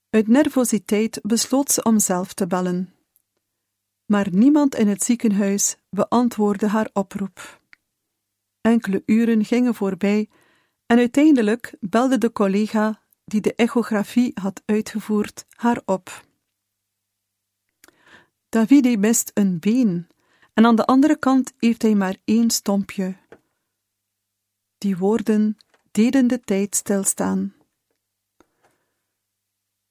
Uit 0.09 0.27
nervositeit 0.27 1.19
besloot 1.21 1.71
ze 1.71 1.83
om 1.83 1.99
zelf 1.99 2.33
te 2.33 2.47
bellen. 2.47 2.93
Maar 4.05 4.27
niemand 4.31 4.75
in 4.75 4.87
het 4.87 5.03
ziekenhuis 5.03 5.77
beantwoordde 5.89 6.67
haar 6.67 6.89
oproep. 6.93 7.61
Enkele 8.61 9.03
uren 9.05 9.45
gingen 9.45 9.75
voorbij 9.75 10.29
en 10.85 10.97
uiteindelijk 10.97 11.75
belde 11.79 12.17
de 12.17 12.31
collega 12.31 13.01
die 13.25 13.41
de 13.41 13.55
echografie 13.55 14.31
had 14.41 14.61
uitgevoerd 14.65 15.45
haar 15.49 15.81
op. 15.85 16.25
Davide 18.49 18.97
mist 18.97 19.31
een 19.33 19.59
been 19.59 20.07
en 20.53 20.65
aan 20.65 20.75
de 20.75 20.85
andere 20.85 21.17
kant 21.17 21.53
heeft 21.59 21.81
hij 21.81 21.95
maar 21.95 22.17
één 22.25 22.49
stompje. 22.49 23.15
Die 24.77 24.97
woorden 24.97 25.57
deden 25.91 26.27
de 26.27 26.39
tijd 26.39 26.75
stilstaan. 26.75 27.53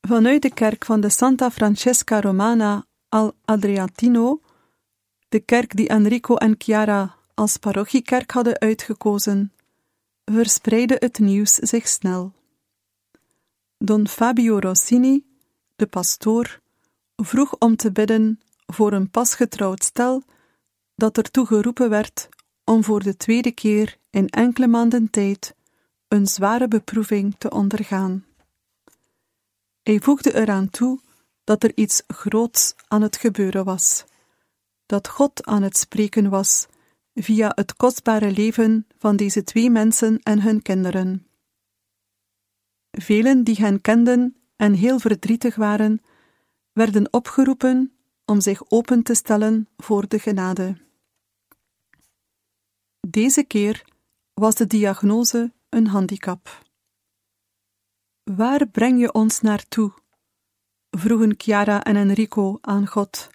Vanuit 0.01 0.43
de 0.43 0.55
kerk 0.55 0.85
van 0.85 1.01
de 1.01 1.09
Santa 1.09 1.51
Francesca 1.51 2.21
Romana 2.21 2.85
al 3.09 3.35
Adriatino, 3.45 4.41
de 5.29 5.41
kerk 5.41 5.77
die 5.77 5.89
Enrico 5.89 6.37
en 6.37 6.55
Chiara 6.59 7.15
als 7.35 7.57
parochiekerk 7.57 8.31
hadden 8.31 8.61
uitgekozen, 8.61 9.53
verspreidde 10.25 10.97
het 10.99 11.19
nieuws 11.19 11.55
zich 11.55 11.89
snel. 11.89 12.33
Don 13.79 14.09
Fabio 14.09 14.59
Rossini, 14.59 15.25
de 15.77 15.87
pastoor, 15.87 16.61
vroeg 17.17 17.57
om 17.59 17.77
te 17.77 17.93
bidden 17.93 18.41
voor 18.67 18.93
een 18.93 19.11
pasgetrouwd 19.11 19.85
stel 19.85 20.23
dat 20.95 21.17
ertoe 21.17 21.47
geroepen 21.47 21.91
werd 21.91 22.29
om 22.65 22.85
voor 22.85 23.03
de 23.03 23.17
tweede 23.17 23.53
keer 23.53 23.99
in 24.11 24.29
enkele 24.29 24.67
maanden 24.67 25.11
tijd 25.11 25.55
een 26.09 26.27
zware 26.27 26.69
beproeving 26.69 27.35
te 27.39 27.51
ondergaan. 27.51 28.25
Hij 29.83 30.01
voegde 30.01 30.35
eraan 30.35 30.71
toe 30.71 31.01
dat 31.45 31.63
er 31.63 31.73
iets 31.75 32.03
groots 32.07 32.75
aan 32.89 33.03
het 33.03 33.17
gebeuren 33.17 33.65
was, 33.65 34.05
dat 34.87 35.09
God 35.09 35.47
aan 35.47 35.63
het 35.63 35.77
spreken 35.77 36.31
was 36.31 36.67
via 37.15 37.53
het 37.55 37.77
kostbare 37.77 38.31
leven 38.31 38.87
van 38.99 39.17
deze 39.17 39.45
twee 39.45 39.71
mensen 39.71 40.19
en 40.23 40.41
hun 40.41 40.63
kinderen. 40.63 41.27
Velen 42.91 43.45
die 43.45 43.57
hen 43.57 43.81
kenden 43.81 44.37
en 44.57 44.73
heel 44.73 44.99
verdrietig 44.99 45.55
waren, 45.55 46.03
werden 46.73 47.13
opgeroepen 47.13 47.92
om 48.25 48.41
zich 48.41 48.71
open 48.71 49.03
te 49.03 49.15
stellen 49.15 49.69
voor 49.77 50.09
de 50.09 50.19
genade. 50.19 50.77
Deze 53.09 53.45
keer 53.45 53.85
was 54.35 54.55
de 54.55 54.67
diagnose 54.67 55.53
een 55.69 55.87
handicap. 55.87 56.63
Waar 58.23 58.69
breng 58.69 59.01
je 59.01 59.13
ons 59.13 59.41
naartoe? 59.41 59.93
vroegen 60.91 61.35
Chiara 61.37 61.85
en 61.85 61.97
Enrico 61.97 62.59
aan 62.61 62.87
God, 62.87 63.31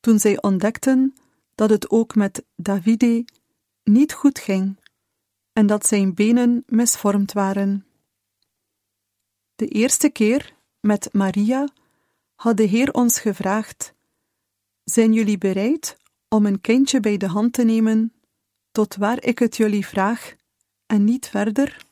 toen 0.00 0.18
zij 0.18 0.42
ontdekten 0.42 1.14
dat 1.54 1.70
het 1.70 1.90
ook 1.90 2.14
met 2.14 2.44
Davide 2.56 3.24
niet 3.82 4.12
goed 4.12 4.38
ging 4.38 4.80
en 5.52 5.66
dat 5.66 5.86
zijn 5.86 6.14
benen 6.14 6.62
misvormd 6.66 7.32
waren. 7.32 7.86
De 9.54 9.68
eerste 9.68 10.08
keer 10.08 10.54
met 10.80 11.12
Maria 11.12 11.68
had 12.36 12.56
de 12.56 12.62
Heer 12.62 12.92
ons 12.92 13.20
gevraagd: 13.20 13.94
Zijn 14.84 15.12
jullie 15.12 15.38
bereid 15.38 15.96
om 16.28 16.46
een 16.46 16.60
kindje 16.60 17.00
bij 17.00 17.16
de 17.16 17.28
hand 17.28 17.52
te 17.52 17.64
nemen 17.64 18.12
tot 18.70 18.96
waar 18.96 19.22
ik 19.24 19.38
het 19.38 19.56
jullie 19.56 19.86
vraag 19.86 20.34
en 20.86 21.04
niet 21.04 21.28
verder? 21.28 21.86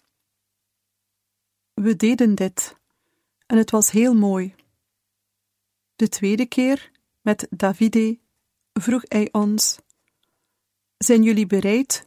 We 1.74 1.96
deden 1.96 2.34
dit 2.34 2.76
en 3.46 3.56
het 3.56 3.70
was 3.70 3.90
heel 3.90 4.14
mooi. 4.14 4.54
De 5.96 6.08
tweede 6.08 6.46
keer 6.46 6.90
met 7.20 7.46
Davide 7.50 8.18
vroeg 8.72 9.02
hij 9.08 9.28
ons: 9.32 9.78
Zijn 10.96 11.22
jullie 11.22 11.46
bereid 11.46 12.06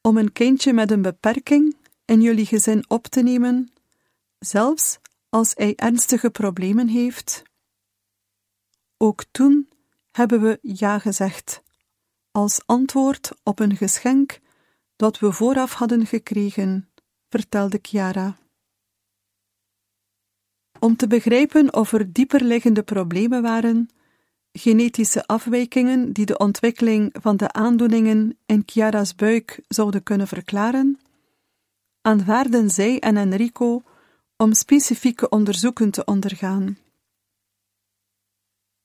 om 0.00 0.16
een 0.16 0.32
kindje 0.32 0.72
met 0.72 0.90
een 0.90 1.02
beperking 1.02 1.76
in 2.04 2.20
jullie 2.20 2.46
gezin 2.46 2.84
op 2.88 3.06
te 3.06 3.22
nemen, 3.22 3.72
zelfs 4.38 4.98
als 5.28 5.52
hij 5.54 5.74
ernstige 5.74 6.30
problemen 6.30 6.88
heeft? 6.88 7.47
Ook 9.00 9.24
toen 9.30 9.68
hebben 10.10 10.40
we 10.40 10.58
ja 10.62 10.98
gezegd, 10.98 11.62
als 12.30 12.62
antwoord 12.66 13.32
op 13.42 13.58
een 13.58 13.76
geschenk 13.76 14.38
dat 14.96 15.18
we 15.18 15.32
vooraf 15.32 15.72
hadden 15.72 16.06
gekregen, 16.06 16.88
vertelde 17.28 17.78
Chiara. 17.82 18.38
Om 20.80 20.96
te 20.96 21.06
begrijpen 21.06 21.74
of 21.74 21.92
er 21.92 22.12
dieperliggende 22.12 22.82
problemen 22.82 23.42
waren, 23.42 23.88
genetische 24.52 25.26
afwijkingen 25.26 26.12
die 26.12 26.26
de 26.26 26.38
ontwikkeling 26.38 27.14
van 27.20 27.36
de 27.36 27.52
aandoeningen 27.52 28.38
in 28.46 28.62
Chiara's 28.66 29.14
buik 29.14 29.60
zouden 29.68 30.02
kunnen 30.02 30.28
verklaren, 30.28 31.00
aanvaarden 32.00 32.70
zij 32.70 32.98
en 32.98 33.16
Enrico 33.16 33.82
om 34.36 34.52
specifieke 34.52 35.28
onderzoeken 35.28 35.90
te 35.90 36.04
ondergaan. 36.04 36.78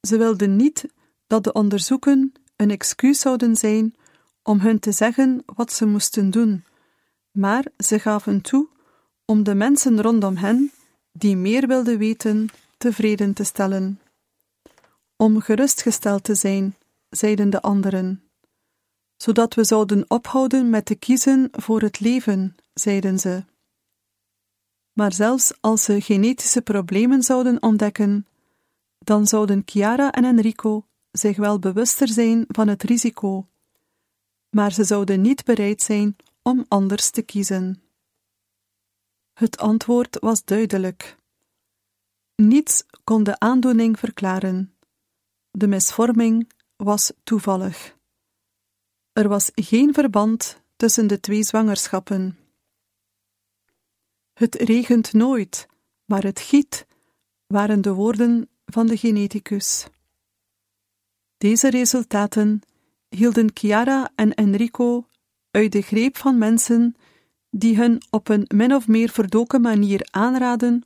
Ze 0.07 0.17
wilden 0.17 0.55
niet 0.55 0.85
dat 1.27 1.43
de 1.43 1.51
onderzoeken 1.51 2.33
een 2.55 2.71
excuus 2.71 3.19
zouden 3.19 3.55
zijn 3.55 3.95
om 4.41 4.59
hun 4.59 4.79
te 4.79 4.91
zeggen 4.91 5.43
wat 5.45 5.73
ze 5.73 5.85
moesten 5.85 6.29
doen, 6.29 6.63
maar 7.31 7.65
ze 7.77 7.99
gaven 7.99 8.41
toe 8.41 8.67
om 9.25 9.43
de 9.43 9.55
mensen 9.55 10.01
rondom 10.01 10.35
hen, 10.35 10.71
die 11.11 11.37
meer 11.37 11.67
wilden 11.67 11.97
weten, 11.97 12.49
tevreden 12.77 13.33
te 13.33 13.43
stellen. 13.43 13.99
Om 15.15 15.41
gerustgesteld 15.41 16.23
te 16.23 16.35
zijn, 16.35 16.75
zeiden 17.09 17.49
de 17.49 17.61
anderen, 17.61 18.23
zodat 19.17 19.53
we 19.53 19.63
zouden 19.63 20.05
ophouden 20.07 20.69
met 20.69 20.85
te 20.85 20.95
kiezen 20.95 21.49
voor 21.51 21.81
het 21.81 21.99
leven, 21.99 22.55
zeiden 22.73 23.19
ze. 23.19 23.43
Maar 24.93 25.13
zelfs 25.13 25.53
als 25.59 25.83
ze 25.83 26.01
genetische 26.01 26.61
problemen 26.61 27.23
zouden 27.23 27.61
ontdekken, 27.61 28.27
dan 29.03 29.27
zouden 29.27 29.61
Chiara 29.65 30.11
en 30.11 30.25
Enrico 30.25 30.87
zich 31.11 31.37
wel 31.37 31.59
bewuster 31.59 32.07
zijn 32.07 32.45
van 32.47 32.67
het 32.67 32.83
risico, 32.83 33.49
maar 34.49 34.71
ze 34.71 34.83
zouden 34.83 35.21
niet 35.21 35.43
bereid 35.43 35.81
zijn 35.81 36.15
om 36.41 36.65
anders 36.67 37.09
te 37.09 37.21
kiezen. 37.21 37.83
Het 39.33 39.57
antwoord 39.57 40.17
was 40.19 40.43
duidelijk. 40.43 41.17
Niets 42.35 42.83
kon 43.03 43.23
de 43.23 43.39
aandoening 43.39 43.99
verklaren. 43.99 44.75
De 45.51 45.67
misvorming 45.67 46.51
was 46.75 47.11
toevallig. 47.23 47.97
Er 49.11 49.27
was 49.27 49.51
geen 49.53 49.93
verband 49.93 50.61
tussen 50.75 51.07
de 51.07 51.19
twee 51.19 51.43
zwangerschappen. 51.43 52.37
Het 54.33 54.55
regent 54.55 55.13
nooit, 55.13 55.67
maar 56.05 56.23
het 56.23 56.39
giet, 56.39 56.85
waren 57.47 57.81
de 57.81 57.93
woorden 57.93 58.49
van 58.65 58.87
de 58.87 58.97
geneticus. 58.97 59.87
Deze 61.37 61.69
resultaten 61.69 62.61
hielden 63.09 63.49
Chiara 63.53 64.11
en 64.15 64.33
Enrico 64.33 65.07
uit 65.51 65.71
de 65.71 65.81
greep 65.81 66.17
van 66.17 66.37
mensen 66.37 66.95
die 67.49 67.77
hun 67.77 68.01
op 68.09 68.29
een 68.29 68.45
min 68.55 68.73
of 68.73 68.87
meer 68.87 69.09
verdoken 69.09 69.61
manier 69.61 70.07
aanraden 70.11 70.83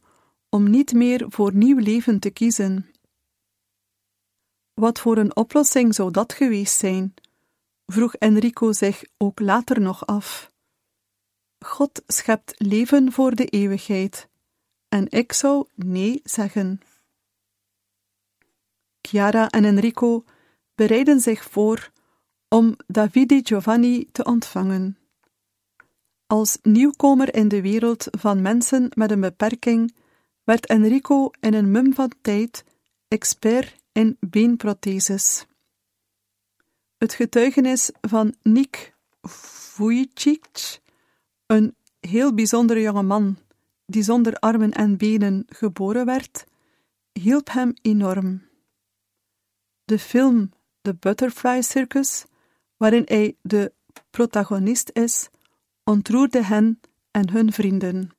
om 0.50 0.70
niet 0.70 0.94
meer 0.94 1.26
voor 1.30 1.54
nieuw 1.54 1.78
leven 1.78 2.20
te 2.20 2.30
kiezen. 2.30 2.92
Wat 4.74 5.00
voor 5.00 5.18
een 5.18 5.36
oplossing 5.36 5.96
zou 5.96 6.12
dat 6.12 6.34
geweest 6.34 6.78
zijn? 6.78 7.14
vroeg 7.86 8.16
Enrico 8.16 8.72
zich 8.72 9.04
ook 9.18 9.40
later 9.40 9.82
nog 9.82 10.06
af. 10.06 10.52
God 11.60 12.02
schept 12.08 12.54
leven 12.58 13.12
voor 13.12 13.36
de 13.36 13.46
eeuwigheid, 13.46 14.28
en 14.90 15.10
ik 15.10 15.34
zou 15.34 15.68
nee 15.76 16.22
zeggen. 16.24 16.80
Chiara 19.08 19.50
en 19.50 19.66
Enrico 19.66 20.24
bereiden 20.76 21.20
zich 21.20 21.44
voor 21.44 21.92
om 22.48 22.76
Davide 22.88 23.40
Giovanni 23.44 24.08
te 24.12 24.24
ontvangen. 24.24 24.98
Als 26.26 26.58
nieuwkomer 26.62 27.36
in 27.36 27.48
de 27.48 27.62
wereld 27.62 28.08
van 28.12 28.42
mensen 28.42 28.92
met 28.94 29.12
een 29.12 29.20
beperking 29.20 29.96
werd 30.44 30.66
Enrico 30.66 31.30
in 31.40 31.54
een 31.54 31.72
mum 31.72 31.94
van 31.94 32.12
tijd 32.22 32.64
expert 33.08 33.76
in 33.92 34.18
beenprotheses. 34.20 35.46
Het 36.98 37.14
getuigenis 37.14 37.92
van 38.02 38.36
Nick 38.42 38.96
Vujicic, 39.22 40.80
een 41.46 41.76
heel 42.00 42.34
bijzondere 42.34 42.82
jonge 42.82 43.04
man 43.04 43.38
die 43.86 44.04
zonder 44.04 44.36
armen 44.36 44.72
en 44.72 44.98
benen 44.98 45.46
geboren 45.48 46.06
werd, 46.06 46.46
hielp 47.12 47.50
hem 47.52 47.74
enorm. 47.82 48.47
De 49.88 50.00
film 50.00 50.52
The 50.82 50.94
Butterfly 50.94 51.62
Circus, 51.62 52.26
waarin 52.78 53.04
hij 53.06 53.36
de 53.42 53.74
protagonist 54.10 54.90
is, 54.94 55.30
ontroerde 55.84 56.44
hen 56.44 56.80
en 57.12 57.30
hun 57.30 57.52
vrienden. 57.52 58.17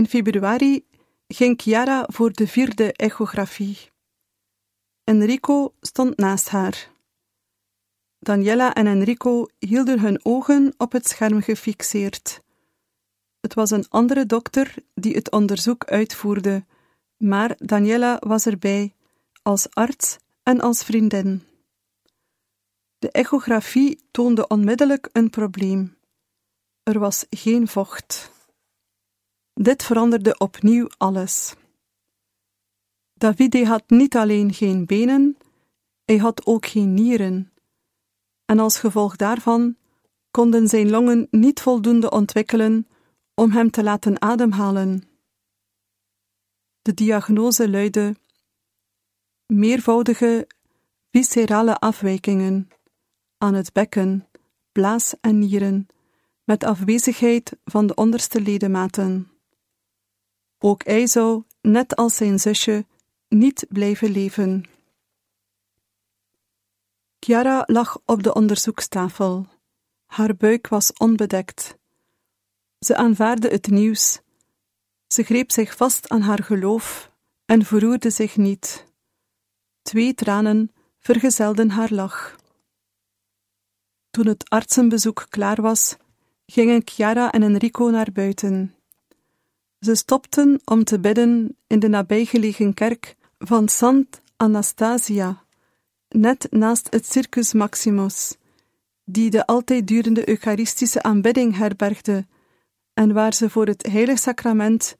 In 0.00 0.08
februari 0.08 0.84
ging 1.28 1.60
Chiara 1.60 2.04
voor 2.12 2.32
de 2.32 2.46
vierde 2.46 2.92
echografie. 2.92 3.78
Enrico 5.04 5.74
stond 5.80 6.16
naast 6.16 6.48
haar. 6.48 6.90
Daniela 8.18 8.74
en 8.74 8.86
Enrico 8.86 9.46
hielden 9.58 10.00
hun 10.00 10.20
ogen 10.22 10.74
op 10.76 10.92
het 10.92 11.08
scherm 11.08 11.42
gefixeerd. 11.42 12.42
Het 13.40 13.54
was 13.54 13.70
een 13.70 13.88
andere 13.88 14.26
dokter 14.26 14.74
die 14.94 15.14
het 15.14 15.30
onderzoek 15.30 15.84
uitvoerde, 15.84 16.64
maar 17.16 17.56
Daniela 17.58 18.16
was 18.20 18.46
erbij, 18.46 18.94
als 19.42 19.70
arts 19.70 20.18
en 20.42 20.60
als 20.60 20.84
vriendin. 20.84 21.42
De 22.98 23.10
echografie 23.10 24.00
toonde 24.10 24.46
onmiddellijk 24.46 25.08
een 25.12 25.30
probleem. 25.30 25.96
Er 26.82 26.98
was 26.98 27.26
geen 27.30 27.68
vocht. 27.68 28.38
Dit 29.54 29.82
veranderde 29.82 30.38
opnieuw 30.38 30.88
alles. 30.96 31.54
Davide 33.12 33.66
had 33.66 33.90
niet 33.90 34.16
alleen 34.16 34.52
geen 34.52 34.86
benen, 34.86 35.36
hij 36.04 36.16
had 36.16 36.46
ook 36.46 36.66
geen 36.66 36.94
nieren. 36.94 37.52
En 38.44 38.58
als 38.58 38.78
gevolg 38.78 39.16
daarvan 39.16 39.76
konden 40.30 40.68
zijn 40.68 40.90
longen 40.90 41.26
niet 41.30 41.60
voldoende 41.60 42.10
ontwikkelen 42.10 42.88
om 43.34 43.50
hem 43.50 43.70
te 43.70 43.82
laten 43.82 44.20
ademhalen. 44.20 45.02
De 46.82 46.94
diagnose 46.94 47.70
luidde 47.70 48.16
meervoudige 49.46 50.46
viscerale 51.10 51.78
afwijkingen 51.78 52.68
aan 53.38 53.54
het 53.54 53.72
bekken, 53.72 54.28
blaas 54.72 55.14
en 55.20 55.38
nieren, 55.38 55.86
met 56.44 56.64
afwezigheid 56.64 57.56
van 57.64 57.86
de 57.86 57.94
onderste 57.94 58.40
ledematen. 58.40 59.30
Ook 60.62 60.84
hij 60.84 61.06
zou, 61.06 61.42
net 61.60 61.96
als 61.96 62.16
zijn 62.16 62.38
zusje, 62.38 62.86
niet 63.28 63.66
blijven 63.68 64.10
leven. 64.10 64.64
Chiara 67.20 67.62
lag 67.66 67.98
op 68.04 68.22
de 68.22 68.34
onderzoekstafel. 68.34 69.46
Haar 70.06 70.36
buik 70.36 70.68
was 70.68 70.92
onbedekt. 70.92 71.76
Ze 72.78 72.96
aanvaarde 72.96 73.48
het 73.48 73.66
nieuws. 73.66 74.20
Ze 75.06 75.22
greep 75.22 75.50
zich 75.50 75.76
vast 75.76 76.08
aan 76.08 76.20
haar 76.20 76.42
geloof 76.42 77.12
en 77.44 77.64
verroerde 77.64 78.10
zich 78.10 78.36
niet. 78.36 78.86
Twee 79.82 80.14
tranen 80.14 80.72
vergezelden 80.98 81.70
haar 81.70 81.92
lach. 81.92 82.36
Toen 84.10 84.26
het 84.26 84.50
artsenbezoek 84.50 85.26
klaar 85.28 85.62
was, 85.62 85.96
gingen 86.46 86.82
Chiara 86.84 87.32
en 87.32 87.42
Enrico 87.42 87.84
naar 87.88 88.12
buiten. 88.12 88.79
Ze 89.80 89.94
stopten 89.94 90.60
om 90.64 90.84
te 90.84 91.00
bidden 91.00 91.56
in 91.66 91.78
de 91.78 91.88
nabijgelegen 91.88 92.74
kerk 92.74 93.16
van 93.38 93.68
Sant 93.68 94.20
Anastasia, 94.36 95.44
net 96.08 96.46
naast 96.50 96.86
het 96.92 97.06
Circus 97.06 97.52
Maximus, 97.52 98.36
die 99.04 99.30
de 99.30 99.46
altijd 99.46 99.86
durende 99.86 100.28
Eucharistische 100.28 101.02
aanbidding 101.02 101.56
herbergde 101.56 102.26
en 102.94 103.12
waar 103.12 103.34
ze 103.34 103.50
voor 103.50 103.66
het 103.66 103.86
Heilig 103.86 104.18
Sacrament 104.18 104.96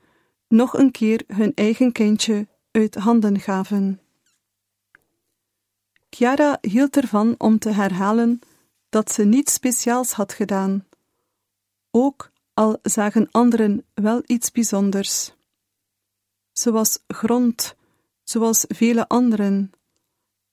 nog 0.49 0.75
een 0.79 0.91
keer 0.91 1.25
hun 1.27 1.53
eigen 1.55 1.93
kindje 1.93 2.49
uit 2.71 2.95
handen 2.95 3.41
gaven. 3.41 4.01
Chiara 6.11 6.59
hield 6.61 6.97
ervan 6.97 7.35
om 7.39 7.59
te 7.59 7.71
herhalen 7.71 8.41
dat 8.89 9.13
ze 9.13 9.25
niets 9.25 9.53
speciaals 9.53 10.13
had 10.13 10.33
gedaan, 10.33 10.87
ook 11.91 12.31
al 12.55 12.79
zagen 12.83 13.29
anderen 13.31 13.87
wel 13.95 14.23
iets 14.27 14.51
bijzonders. 14.51 15.35
Ze 16.53 16.71
was 16.71 16.99
grond, 17.07 17.75
zoals 18.23 18.65
vele 18.69 19.09
anderen, 19.09 19.73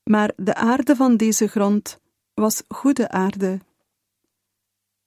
maar 0.03 0.33
de 0.36 0.55
aarde 0.55 0.95
van 0.95 1.17
deze 1.17 1.47
grond 1.47 1.99
was 2.33 2.63
goede 2.67 3.10
aarde. 3.10 3.60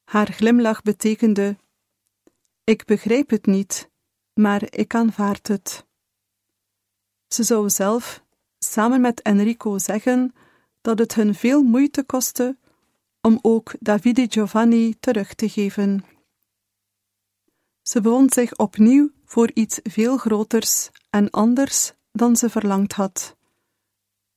Haar 0.05 0.33
glimlach 0.33 0.83
betekende: 0.83 1.57
Ik 2.65 2.85
begrijp 2.85 3.31
het 3.31 3.47
niet, 3.47 3.91
maar 4.35 4.63
ik 4.71 4.95
aanvaard 4.95 5.49
het. 5.49 5.87
Ze 7.29 7.43
zou 7.43 7.71
zelf, 7.71 8.25
samen 8.59 9.01
met 9.01 9.23
Enrico, 9.23 9.79
zeggen 9.79 10.35
dat 10.81 10.99
het 10.99 11.15
hun 11.15 11.35
veel 11.35 11.63
moeite 11.63 12.03
kostte 12.05 12.57
om 13.21 13.39
ook 13.43 13.75
Davide 13.81 14.27
Giovanni 14.29 14.95
terug 15.01 15.35
te 15.35 15.49
geven. 15.49 16.05
Ze 17.91 18.01
bevond 18.01 18.33
zich 18.33 18.57
opnieuw 18.57 19.11
voor 19.25 19.51
iets 19.55 19.81
veel 19.83 20.17
groters 20.17 20.91
en 21.09 21.31
anders 21.31 21.93
dan 22.13 22.37
ze 22.37 22.51
verlangd 22.51 22.93
had. 22.93 23.37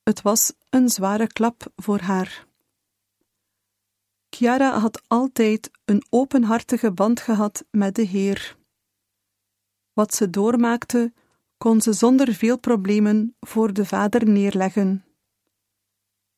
Het 0.02 0.22
was 0.22 0.52
een 0.70 0.88
zware 0.88 1.26
klap 1.26 1.72
voor 1.76 2.00
haar. 2.00 2.46
Chiara 4.30 4.78
had 4.78 5.02
altijd 5.06 5.70
een 5.84 6.04
openhartige 6.10 6.92
band 6.92 7.20
gehad 7.20 7.64
met 7.70 7.94
de 7.94 8.02
Heer. 8.02 8.56
Wat 9.92 10.14
ze 10.14 10.30
doormaakte, 10.30 11.12
kon 11.58 11.80
ze 11.80 11.92
zonder 11.92 12.34
veel 12.34 12.58
problemen 12.58 13.36
voor 13.40 13.72
de 13.72 13.84
Vader 13.84 14.28
neerleggen. 14.28 15.04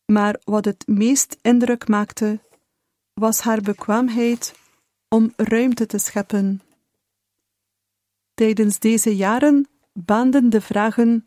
Maar 0.05 0.40
wat 0.44 0.64
het 0.64 0.87
meest 0.87 1.37
indruk 1.42 1.88
maakte, 1.88 2.40
was 3.14 3.40
haar 3.40 3.61
bekwaamheid 3.61 4.55
om 5.09 5.33
ruimte 5.37 5.87
te 5.87 5.98
scheppen. 5.98 6.61
Tijdens 8.37 8.79
deze 8.79 9.16
jaren 9.16 9.68
baanden 9.92 10.51
de 10.51 10.61
vragen, 10.61 11.25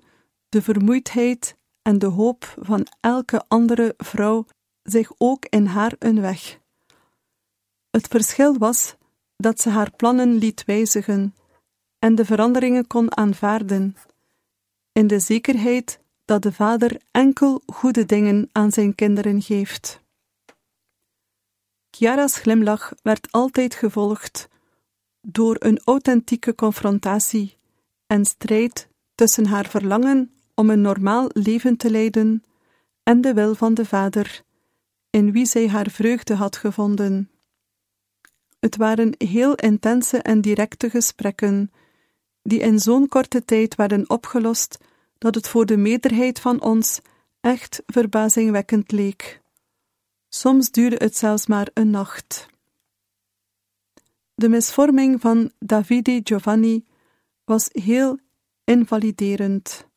de 0.50 0.62
vermoeidheid 0.62 1.56
en 1.82 2.00
de 2.00 2.06
hoop 2.06 2.56
van 2.60 2.88
elke 3.00 3.44
andere 3.48 3.94
vrouw 3.98 4.46
zich 4.84 5.12
ook 5.18 5.46
in 5.46 5.66
haar 5.66 5.94
een 6.00 6.22
weg. 6.22 6.60
Het 7.90 8.08
verschil 8.08 8.58
was 8.58 8.96
dat 9.38 9.62
ze 9.62 9.70
haar 9.70 9.92
plannen 9.96 10.34
liet 10.34 10.66
wijzigen 10.66 11.36
en 12.00 12.16
de 12.16 12.26
veranderingen 12.26 12.88
kon 12.88 13.18
aanvaarden, 13.18 13.96
in 14.92 15.08
de 15.08 15.20
zekerheid 15.20 16.00
dat 16.26 16.42
de 16.42 16.52
Vader 16.52 17.02
enkel 17.12 17.62
goede 17.66 18.06
dingen 18.06 18.50
aan 18.52 18.72
zijn 18.72 18.96
kinderen 18.96 19.42
geeft. 19.42 20.02
Chiara's 21.92 22.36
glimlach 22.36 22.94
werd 23.02 23.32
altijd 23.32 23.76
gevolgd 23.76 24.49
door 25.32 25.56
een 25.60 25.80
authentieke 25.84 26.56
confrontatie 26.56 27.58
en 28.08 28.26
strijd 28.26 28.88
tussen 29.16 29.46
haar 29.46 29.66
verlangen 29.70 30.32
om 30.56 30.70
een 30.70 30.82
normaal 30.82 31.30
leven 31.34 31.78
te 31.78 31.92
leiden 31.92 32.44
en 33.04 33.22
de 33.22 33.34
wil 33.34 33.56
van 33.56 33.74
de 33.74 33.86
Vader, 33.86 34.42
in 35.10 35.32
wie 35.32 35.46
zij 35.46 35.68
haar 35.68 35.90
vreugde 35.90 36.34
had 36.34 36.58
gevonden. 36.58 37.30
Het 38.60 38.76
waren 38.76 39.16
heel 39.18 39.56
intense 39.56 40.18
en 40.22 40.42
directe 40.42 40.90
gesprekken, 40.90 41.72
die 42.42 42.60
in 42.60 42.80
zo'n 42.80 43.08
korte 43.08 43.46
tijd 43.46 43.76
werden 43.76 44.10
opgelost 44.10 44.78
dat 45.18 45.36
het 45.36 45.48
voor 45.48 45.66
de 45.66 45.78
meerderheid 45.78 46.40
van 46.40 46.62
ons 46.62 47.02
echt 47.42 47.84
verbazingwekkend 47.86 48.92
leek. 48.92 49.42
Soms 50.30 50.72
duurde 50.72 50.96
het 51.00 51.18
zelfs 51.18 51.48
maar 51.48 51.68
een 51.74 51.90
nacht. 51.90 52.48
De 54.40 54.50
misvorming 54.50 55.22
van 55.22 55.52
Davide 55.60 56.22
Giovanni 56.24 56.86
was 57.44 57.70
heel 57.72 58.20
invaliderend. 58.64 59.88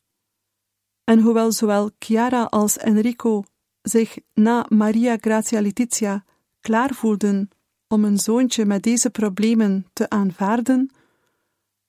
En 1.05 1.21
hoewel 1.21 1.53
zowel 1.53 1.91
Chiara 1.99 2.43
als 2.43 2.77
Enrico 2.79 3.45
zich 3.83 4.19
na 4.35 4.67
Maria 4.69 5.17
Grazia 5.21 5.61
Letizia 5.61 6.25
klaar 6.61 6.95
voelden 6.95 7.49
om 7.89 8.05
een 8.05 8.19
zoontje 8.19 8.65
met 8.65 8.83
deze 8.83 9.11
problemen 9.11 9.87
te 9.93 10.09
aanvaarden, 10.09 10.91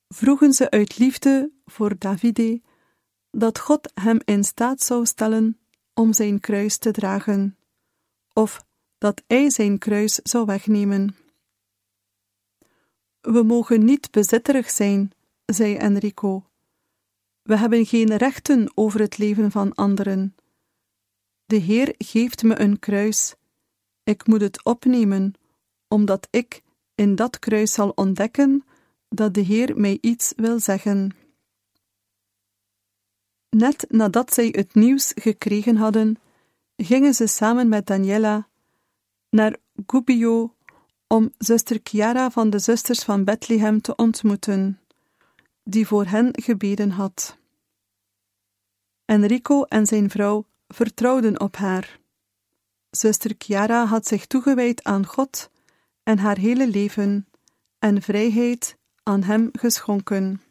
vroegen 0.07 0.53
ze 0.53 0.69
uit 0.69 0.97
liefde 0.97 1.51
voor 1.65 1.95
Davide 1.97 2.61
dat 3.31 3.59
God 3.59 3.91
hem 3.93 4.19
in 4.25 4.43
staat 4.43 4.81
zou 4.81 5.05
stellen 5.05 5.59
om 5.93 6.13
zijn 6.13 6.39
kruis 6.39 6.77
te 6.77 6.91
dragen, 6.91 7.57
of 8.33 8.65
dat 8.97 9.23
hij 9.27 9.49
zijn 9.49 9.77
kruis 9.77 10.19
zou 10.23 10.45
wegnemen. 10.45 11.22
We 13.23 13.43
mogen 13.43 13.85
niet 13.85 14.11
bezitterig 14.11 14.69
zijn, 14.69 15.11
zei 15.45 15.75
Enrico. 15.75 16.43
We 17.41 17.57
hebben 17.57 17.85
geen 17.85 18.15
rechten 18.15 18.71
over 18.73 18.99
het 18.99 19.17
leven 19.17 19.51
van 19.51 19.73
anderen. 19.73 20.35
De 21.45 21.55
Heer 21.55 21.95
geeft 21.97 22.43
me 22.43 22.59
een 22.59 22.79
kruis. 22.79 23.35
Ik 24.03 24.27
moet 24.27 24.41
het 24.41 24.63
opnemen, 24.63 25.33
omdat 25.87 26.27
ik 26.29 26.61
in 26.95 27.15
dat 27.15 27.39
kruis 27.39 27.73
zal 27.73 27.89
ontdekken 27.89 28.63
dat 29.09 29.33
de 29.33 29.41
Heer 29.41 29.79
mij 29.79 29.97
iets 30.01 30.33
wil 30.35 30.59
zeggen. 30.59 31.15
Net 33.49 33.85
nadat 33.89 34.33
zij 34.33 34.47
het 34.51 34.73
nieuws 34.73 35.11
gekregen 35.15 35.75
hadden, 35.75 36.17
gingen 36.75 37.13
ze 37.13 37.27
samen 37.27 37.69
met 37.69 37.85
Daniela 37.85 38.47
naar 39.29 39.55
Gubbio 39.87 40.52
om 41.13 41.33
zuster 41.37 41.79
Chiara 41.83 42.31
van 42.31 42.49
de 42.49 42.59
zusters 42.59 42.99
van 42.99 43.23
Bethlehem 43.23 43.81
te 43.81 43.95
ontmoeten. 43.95 44.79
die 45.63 45.87
voor 45.87 46.05
hen 46.05 46.29
gebeden 46.31 46.89
had. 46.89 47.37
Enrico 49.05 49.63
en 49.63 49.85
zijn 49.85 50.09
vrouw 50.09 50.45
vertrouwden 50.67 51.39
op 51.39 51.55
haar. 51.55 51.99
Zuster 52.89 53.35
Chiara 53.37 53.85
had 53.85 54.07
zich 54.07 54.25
toegewijd 54.25 54.83
aan 54.83 55.05
God 55.05 55.49
en 56.03 56.17
haar 56.17 56.37
hele 56.37 56.67
leven 56.67 57.27
en 57.79 58.01
vrijheid 58.01 58.77
aan 59.03 59.23
hem 59.23 59.49
geschonken. 59.51 60.41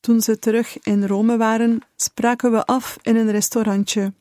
Toen 0.00 0.20
ze 0.20 0.38
terug 0.38 0.78
in 0.78 1.06
Rome 1.06 1.36
waren, 1.36 1.80
spraken 1.96 2.50
we 2.50 2.64
af 2.64 2.96
in 3.02 3.16
een 3.16 3.30
restaurantje. 3.30 4.12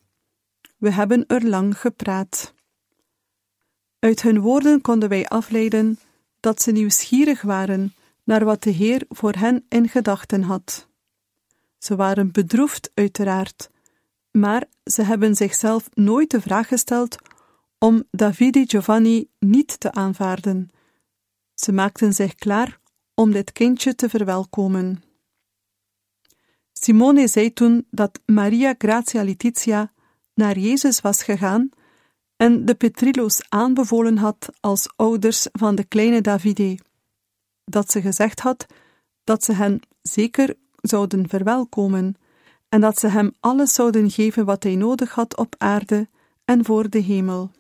We 0.78 0.92
hebben 0.92 1.28
er 1.28 1.48
lang 1.48 1.80
gepraat. 1.80 2.56
Uit 4.00 4.22
hun 4.22 4.40
woorden 4.40 4.82
konden 4.82 5.10
wij 5.10 5.28
afleiden 5.28 6.00
dat 6.40 6.62
ze 6.62 6.72
nieuwsgierig 6.72 7.42
waren 7.42 7.94
naar 8.24 8.46
wat 8.46 8.64
de 8.64 8.70
Heer 8.70 9.06
voor 9.10 9.34
hen 9.34 9.66
in 9.70 9.90
gedachten 9.90 10.42
had. 10.42 10.88
Ze 11.78 11.96
waren 11.96 12.32
bedroefd, 12.32 12.92
uiteraard, 12.94 13.70
maar 14.32 14.66
ze 14.84 15.04
hebben 15.04 15.36
zichzelf 15.36 15.90
nooit 15.94 16.32
de 16.32 16.42
vraag 16.42 16.68
gesteld 16.68 17.18
om 17.78 18.04
Davide 18.12 18.64
Giovanni 18.68 19.30
niet 19.40 19.80
te 19.80 19.92
aanvaarden. 19.92 20.70
Ze 21.54 21.72
maakten 21.72 22.14
zich 22.14 22.36
klaar 22.36 22.80
om 23.14 23.32
dit 23.32 23.52
kindje 23.52 23.96
te 23.96 24.10
verwelkomen. 24.10 25.04
Simone 26.74 27.28
zei 27.28 27.54
toen 27.54 27.88
dat 27.90 28.20
Maria 28.26 28.76
Grazia 28.78 29.24
Letizia 29.24 29.92
naar 30.34 30.58
Jezus 30.58 31.02
was 31.02 31.24
gegaan 31.24 31.70
en 32.38 32.66
de 32.66 32.76
Petrillo's 32.76 33.42
aanbevolen 33.50 34.18
had 34.18 34.50
als 34.60 34.90
ouders 34.96 35.48
van 35.52 35.76
de 35.76 35.84
kleine 35.84 36.22
Davide. 36.22 36.80
Dat 37.64 37.92
ze 37.92 38.02
gezegd 38.02 38.40
had 38.40 38.66
dat 39.24 39.44
ze 39.44 39.54
hen 39.54 39.80
zeker 40.02 40.56
zouden 40.82 41.30
verwelkomen 41.30 42.16
en 42.70 42.82
dat 42.82 43.00
ze 43.00 43.08
hem 43.08 43.34
alles 43.40 43.74
zouden 43.74 44.12
geven 44.12 44.46
wat 44.46 44.64
hij 44.64 44.76
nodig 44.76 45.14
had 45.14 45.38
op 45.38 45.56
aarde 45.58 46.08
en 46.46 46.66
voor 46.66 46.90
de 46.90 47.00
hemel. 47.00 47.52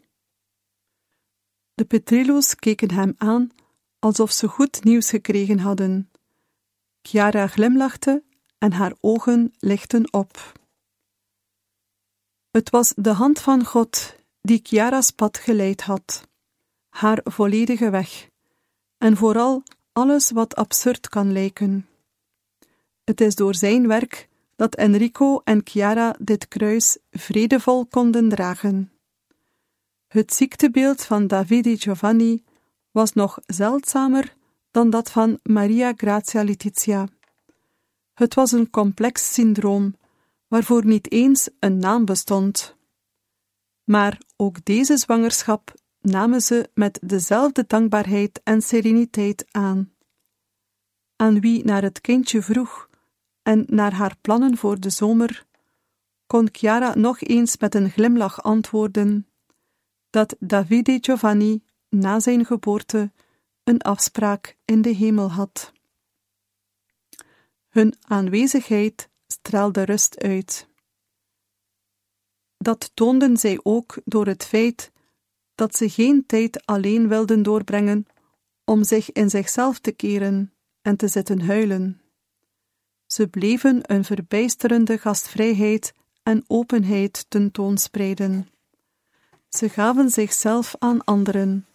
De 1.73 1.85
Petrillo's 1.85 2.55
keken 2.55 2.91
hem 2.91 3.13
aan 3.17 3.49
alsof 3.99 4.31
ze 4.31 4.47
goed 4.47 4.83
nieuws 4.83 5.09
gekregen 5.09 5.59
hadden. 5.59 6.11
Chiara 7.01 7.47
glimlachte 7.47 8.23
en 8.57 8.71
haar 8.71 8.93
ogen 8.99 9.53
lichten 9.59 10.13
op. 10.13 10.53
Het 12.51 12.69
was 12.69 12.93
de 12.95 13.11
hand 13.11 13.39
van 13.39 13.65
God 13.65 14.15
die 14.47 14.61
Chiara's 14.63 15.11
pad 15.11 15.37
geleid 15.37 15.81
had, 15.81 16.27
haar 16.89 17.19
volledige 17.23 17.89
weg, 17.89 18.29
en 18.97 19.17
vooral 19.17 19.63
alles 19.91 20.31
wat 20.31 20.55
absurd 20.55 21.09
kan 21.09 21.31
lijken. 21.31 21.87
Het 23.03 23.21
is 23.21 23.35
door 23.35 23.55
zijn 23.55 23.87
werk 23.87 24.27
dat 24.55 24.75
Enrico 24.75 25.41
en 25.43 25.61
Chiara 25.63 26.15
dit 26.19 26.47
kruis 26.47 26.97
vredevol 27.11 27.85
konden 27.85 28.29
dragen. 28.29 28.91
Het 30.07 30.33
ziektebeeld 30.33 31.03
van 31.03 31.27
Davide 31.27 31.77
Giovanni 31.77 32.43
was 32.91 33.13
nog 33.13 33.39
zeldzamer 33.45 34.35
dan 34.71 34.89
dat 34.89 35.11
van 35.11 35.39
Maria 35.43 35.93
Grazia 35.95 36.43
Letizia. 36.43 37.07
Het 38.13 38.33
was 38.33 38.51
een 38.51 38.69
complex 38.69 39.33
syndroom, 39.33 39.95
waarvoor 40.47 40.85
niet 40.85 41.11
eens 41.11 41.49
een 41.59 41.77
naam 41.77 42.05
bestond. 42.05 42.76
Maar 43.87 44.21
ook 44.35 44.65
deze 44.65 44.97
zwangerschap 44.97 45.73
namen 46.01 46.41
ze 46.41 46.69
met 46.73 46.99
dezelfde 47.01 47.63
dankbaarheid 47.67 48.41
en 48.43 48.61
sereniteit 48.61 49.45
aan. 49.51 49.93
Aan 51.15 51.39
wie 51.39 51.65
naar 51.65 51.81
het 51.81 52.01
kindje 52.01 52.41
vroeg 52.41 52.89
en 53.43 53.65
naar 53.67 53.93
haar 53.93 54.15
plannen 54.21 54.57
voor 54.57 54.79
de 54.79 54.89
zomer, 54.89 55.45
kon 56.25 56.49
Chiara 56.51 56.95
nog 56.95 57.21
eens 57.21 57.57
met 57.57 57.75
een 57.75 57.89
glimlach 57.89 58.43
antwoorden 58.43 59.27
dat 60.09 60.35
Davide 60.39 60.97
Giovanni 61.01 61.63
na 61.89 62.19
zijn 62.19 62.45
geboorte 62.45 63.11
een 63.63 63.81
afspraak 63.81 64.57
in 64.65 64.81
de 64.81 64.89
hemel 64.89 65.31
had. 65.31 65.71
Hun 67.69 67.95
aanwezigheid 68.01 69.09
straalde 69.27 69.83
rust 69.83 70.19
uit. 70.19 70.67
Dat 72.57 72.91
toonden 72.93 73.37
zij 73.37 73.59
ook 73.63 73.97
door 74.05 74.25
het 74.25 74.43
feit 74.43 74.91
dat 75.55 75.75
ze 75.75 75.89
geen 75.89 76.25
tijd 76.25 76.65
alleen 76.65 77.07
wilden 77.07 77.43
doorbrengen 77.43 78.05
om 78.65 78.83
zich 78.83 79.11
in 79.11 79.29
zichzelf 79.29 79.79
te 79.79 79.91
keren 79.91 80.53
en 80.81 80.97
te 80.97 81.07
zitten 81.07 81.41
huilen. 81.41 82.01
Ze 83.05 83.27
bleven 83.27 83.79
een 83.93 84.03
verbijsterende 84.03 84.97
gastvrijheid 84.97 85.93
en 86.23 86.43
openheid 86.47 87.25
tentoonspreiden. 87.29 88.49
Ze 89.49 89.69
gaven 89.69 90.09
zichzelf 90.09 90.75
aan 90.79 91.03
anderen, 91.03 91.65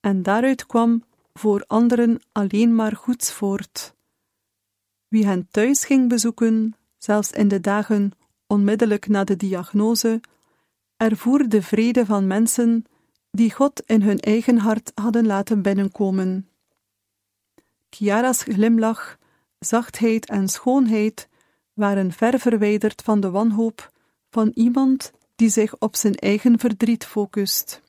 en 0.00 0.22
daaruit 0.22 0.66
kwam 0.66 1.04
voor 1.32 1.64
anderen 1.66 2.20
alleen 2.32 2.74
maar 2.74 2.96
goeds 2.96 3.32
voort. 3.32 3.94
Wie 5.08 5.26
hen 5.26 5.48
thuis 5.50 5.84
ging 5.84 6.08
bezoeken, 6.08 6.76
zelfs 6.98 7.30
in 7.30 7.48
de 7.48 7.60
dagen 7.60 8.12
onmiddellijk 8.50 9.08
na 9.08 9.24
de 9.24 9.36
diagnose, 9.36 10.20
ervoer 10.96 11.48
de 11.48 11.62
vrede 11.62 12.06
van 12.06 12.26
mensen 12.26 12.84
die 13.30 13.52
God 13.52 13.82
in 13.86 14.02
hun 14.02 14.18
eigen 14.18 14.58
hart 14.58 14.92
hadden 14.94 15.26
laten 15.26 15.62
binnenkomen. 15.62 16.48
Chiara's 17.90 18.42
glimlach, 18.42 19.18
zachtheid 19.58 20.26
en 20.26 20.48
schoonheid 20.48 21.28
waren 21.72 22.12
ver 22.12 22.38
verwijderd 22.38 23.02
van 23.02 23.20
de 23.20 23.30
wanhoop 23.30 23.92
van 24.30 24.50
iemand 24.54 25.12
die 25.36 25.48
zich 25.48 25.78
op 25.78 25.96
zijn 25.96 26.14
eigen 26.14 26.58
verdriet 26.58 27.04
focust. 27.04 27.82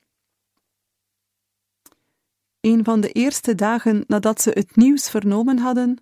Een 2.59 2.83
van 2.83 3.01
de 3.01 3.11
eerste 3.11 3.55
dagen 3.55 4.03
nadat 4.07 4.41
ze 4.41 4.49
het 4.49 4.75
nieuws 4.75 5.09
vernomen 5.09 5.57
hadden, 5.57 5.99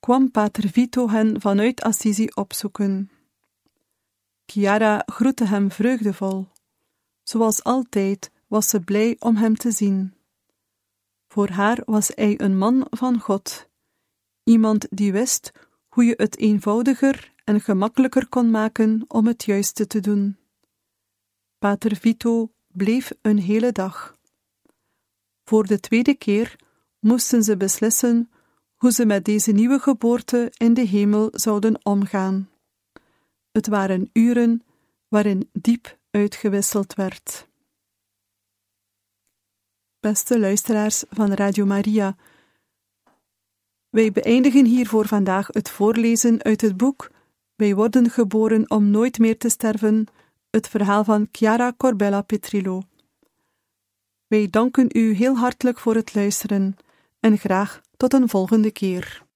kwam 0.00 0.30
Pater 0.30 0.68
Vito 0.68 1.08
hen 1.08 1.40
vanuit 1.40 1.82
Assisi 1.82 2.28
opzoeken. 2.34 3.10
Chiara 4.52 5.02
groette 5.06 5.44
hem 5.44 5.70
vreugdevol. 5.70 6.46
Zoals 7.22 7.62
altijd 7.64 8.30
was 8.46 8.68
ze 8.68 8.80
blij 8.80 9.16
om 9.18 9.36
hem 9.36 9.56
te 9.56 9.70
zien. 9.70 10.14
Voor 11.28 11.48
haar 11.48 11.82
was 11.84 12.10
hij 12.14 12.40
een 12.40 12.58
man 12.58 12.86
van 12.90 13.20
God, 13.20 13.68
iemand 14.44 14.86
die 14.90 15.12
wist 15.12 15.52
hoe 15.88 16.04
je 16.04 16.14
het 16.16 16.38
eenvoudiger 16.38 17.32
en 17.44 17.60
gemakkelijker 17.60 18.28
kon 18.28 18.50
maken 18.50 19.04
om 19.08 19.26
het 19.26 19.44
juiste 19.44 19.86
te 19.86 20.00
doen. 20.00 20.36
Pater 21.58 21.96
Vito 21.96 22.52
bleef 22.66 23.12
een 23.22 23.38
hele 23.38 23.72
dag. 23.72 24.16
Voor 25.44 25.66
de 25.66 25.80
tweede 25.80 26.14
keer 26.14 26.56
moesten 26.98 27.42
ze 27.42 27.56
beslissen 27.56 28.30
hoe 28.76 28.92
ze 28.92 29.06
met 29.06 29.24
deze 29.24 29.52
nieuwe 29.52 29.78
geboorte 29.78 30.52
in 30.56 30.74
de 30.74 30.86
hemel 30.86 31.28
zouden 31.32 31.84
omgaan. 31.84 32.51
Het 33.52 33.66
waren 33.66 34.10
uren 34.12 34.62
waarin 35.08 35.50
diep 35.52 35.98
uitgewisseld 36.10 36.94
werd. 36.94 37.48
Beste 40.00 40.38
luisteraars 40.38 41.04
van 41.08 41.32
Radio 41.32 41.66
Maria, 41.66 42.16
wij 43.92 44.12
beëindigen 44.12 44.64
hier 44.64 44.88
voor 44.88 45.06
vandaag 45.06 45.46
het 45.46 45.70
voorlezen 45.70 46.42
uit 46.42 46.60
het 46.60 46.76
boek 46.76 47.10
Wij 47.54 47.74
worden 47.74 48.10
geboren 48.10 48.70
om 48.70 48.90
nooit 48.90 49.18
meer 49.18 49.38
te 49.38 49.48
sterven, 49.48 50.06
het 50.50 50.68
verhaal 50.68 51.04
van 51.04 51.28
Chiara 51.32 51.72
Corbella 51.76 52.22
Petrillo. 52.22 52.82
Wij 54.26 54.50
danken 54.50 54.88
u 54.92 55.12
heel 55.12 55.36
hartelijk 55.36 55.78
voor 55.78 55.94
het 55.94 56.14
luisteren 56.14 56.76
en 57.20 57.38
graag 57.38 57.80
tot 57.96 58.12
een 58.12 58.28
volgende 58.28 58.70
keer. 58.70 59.26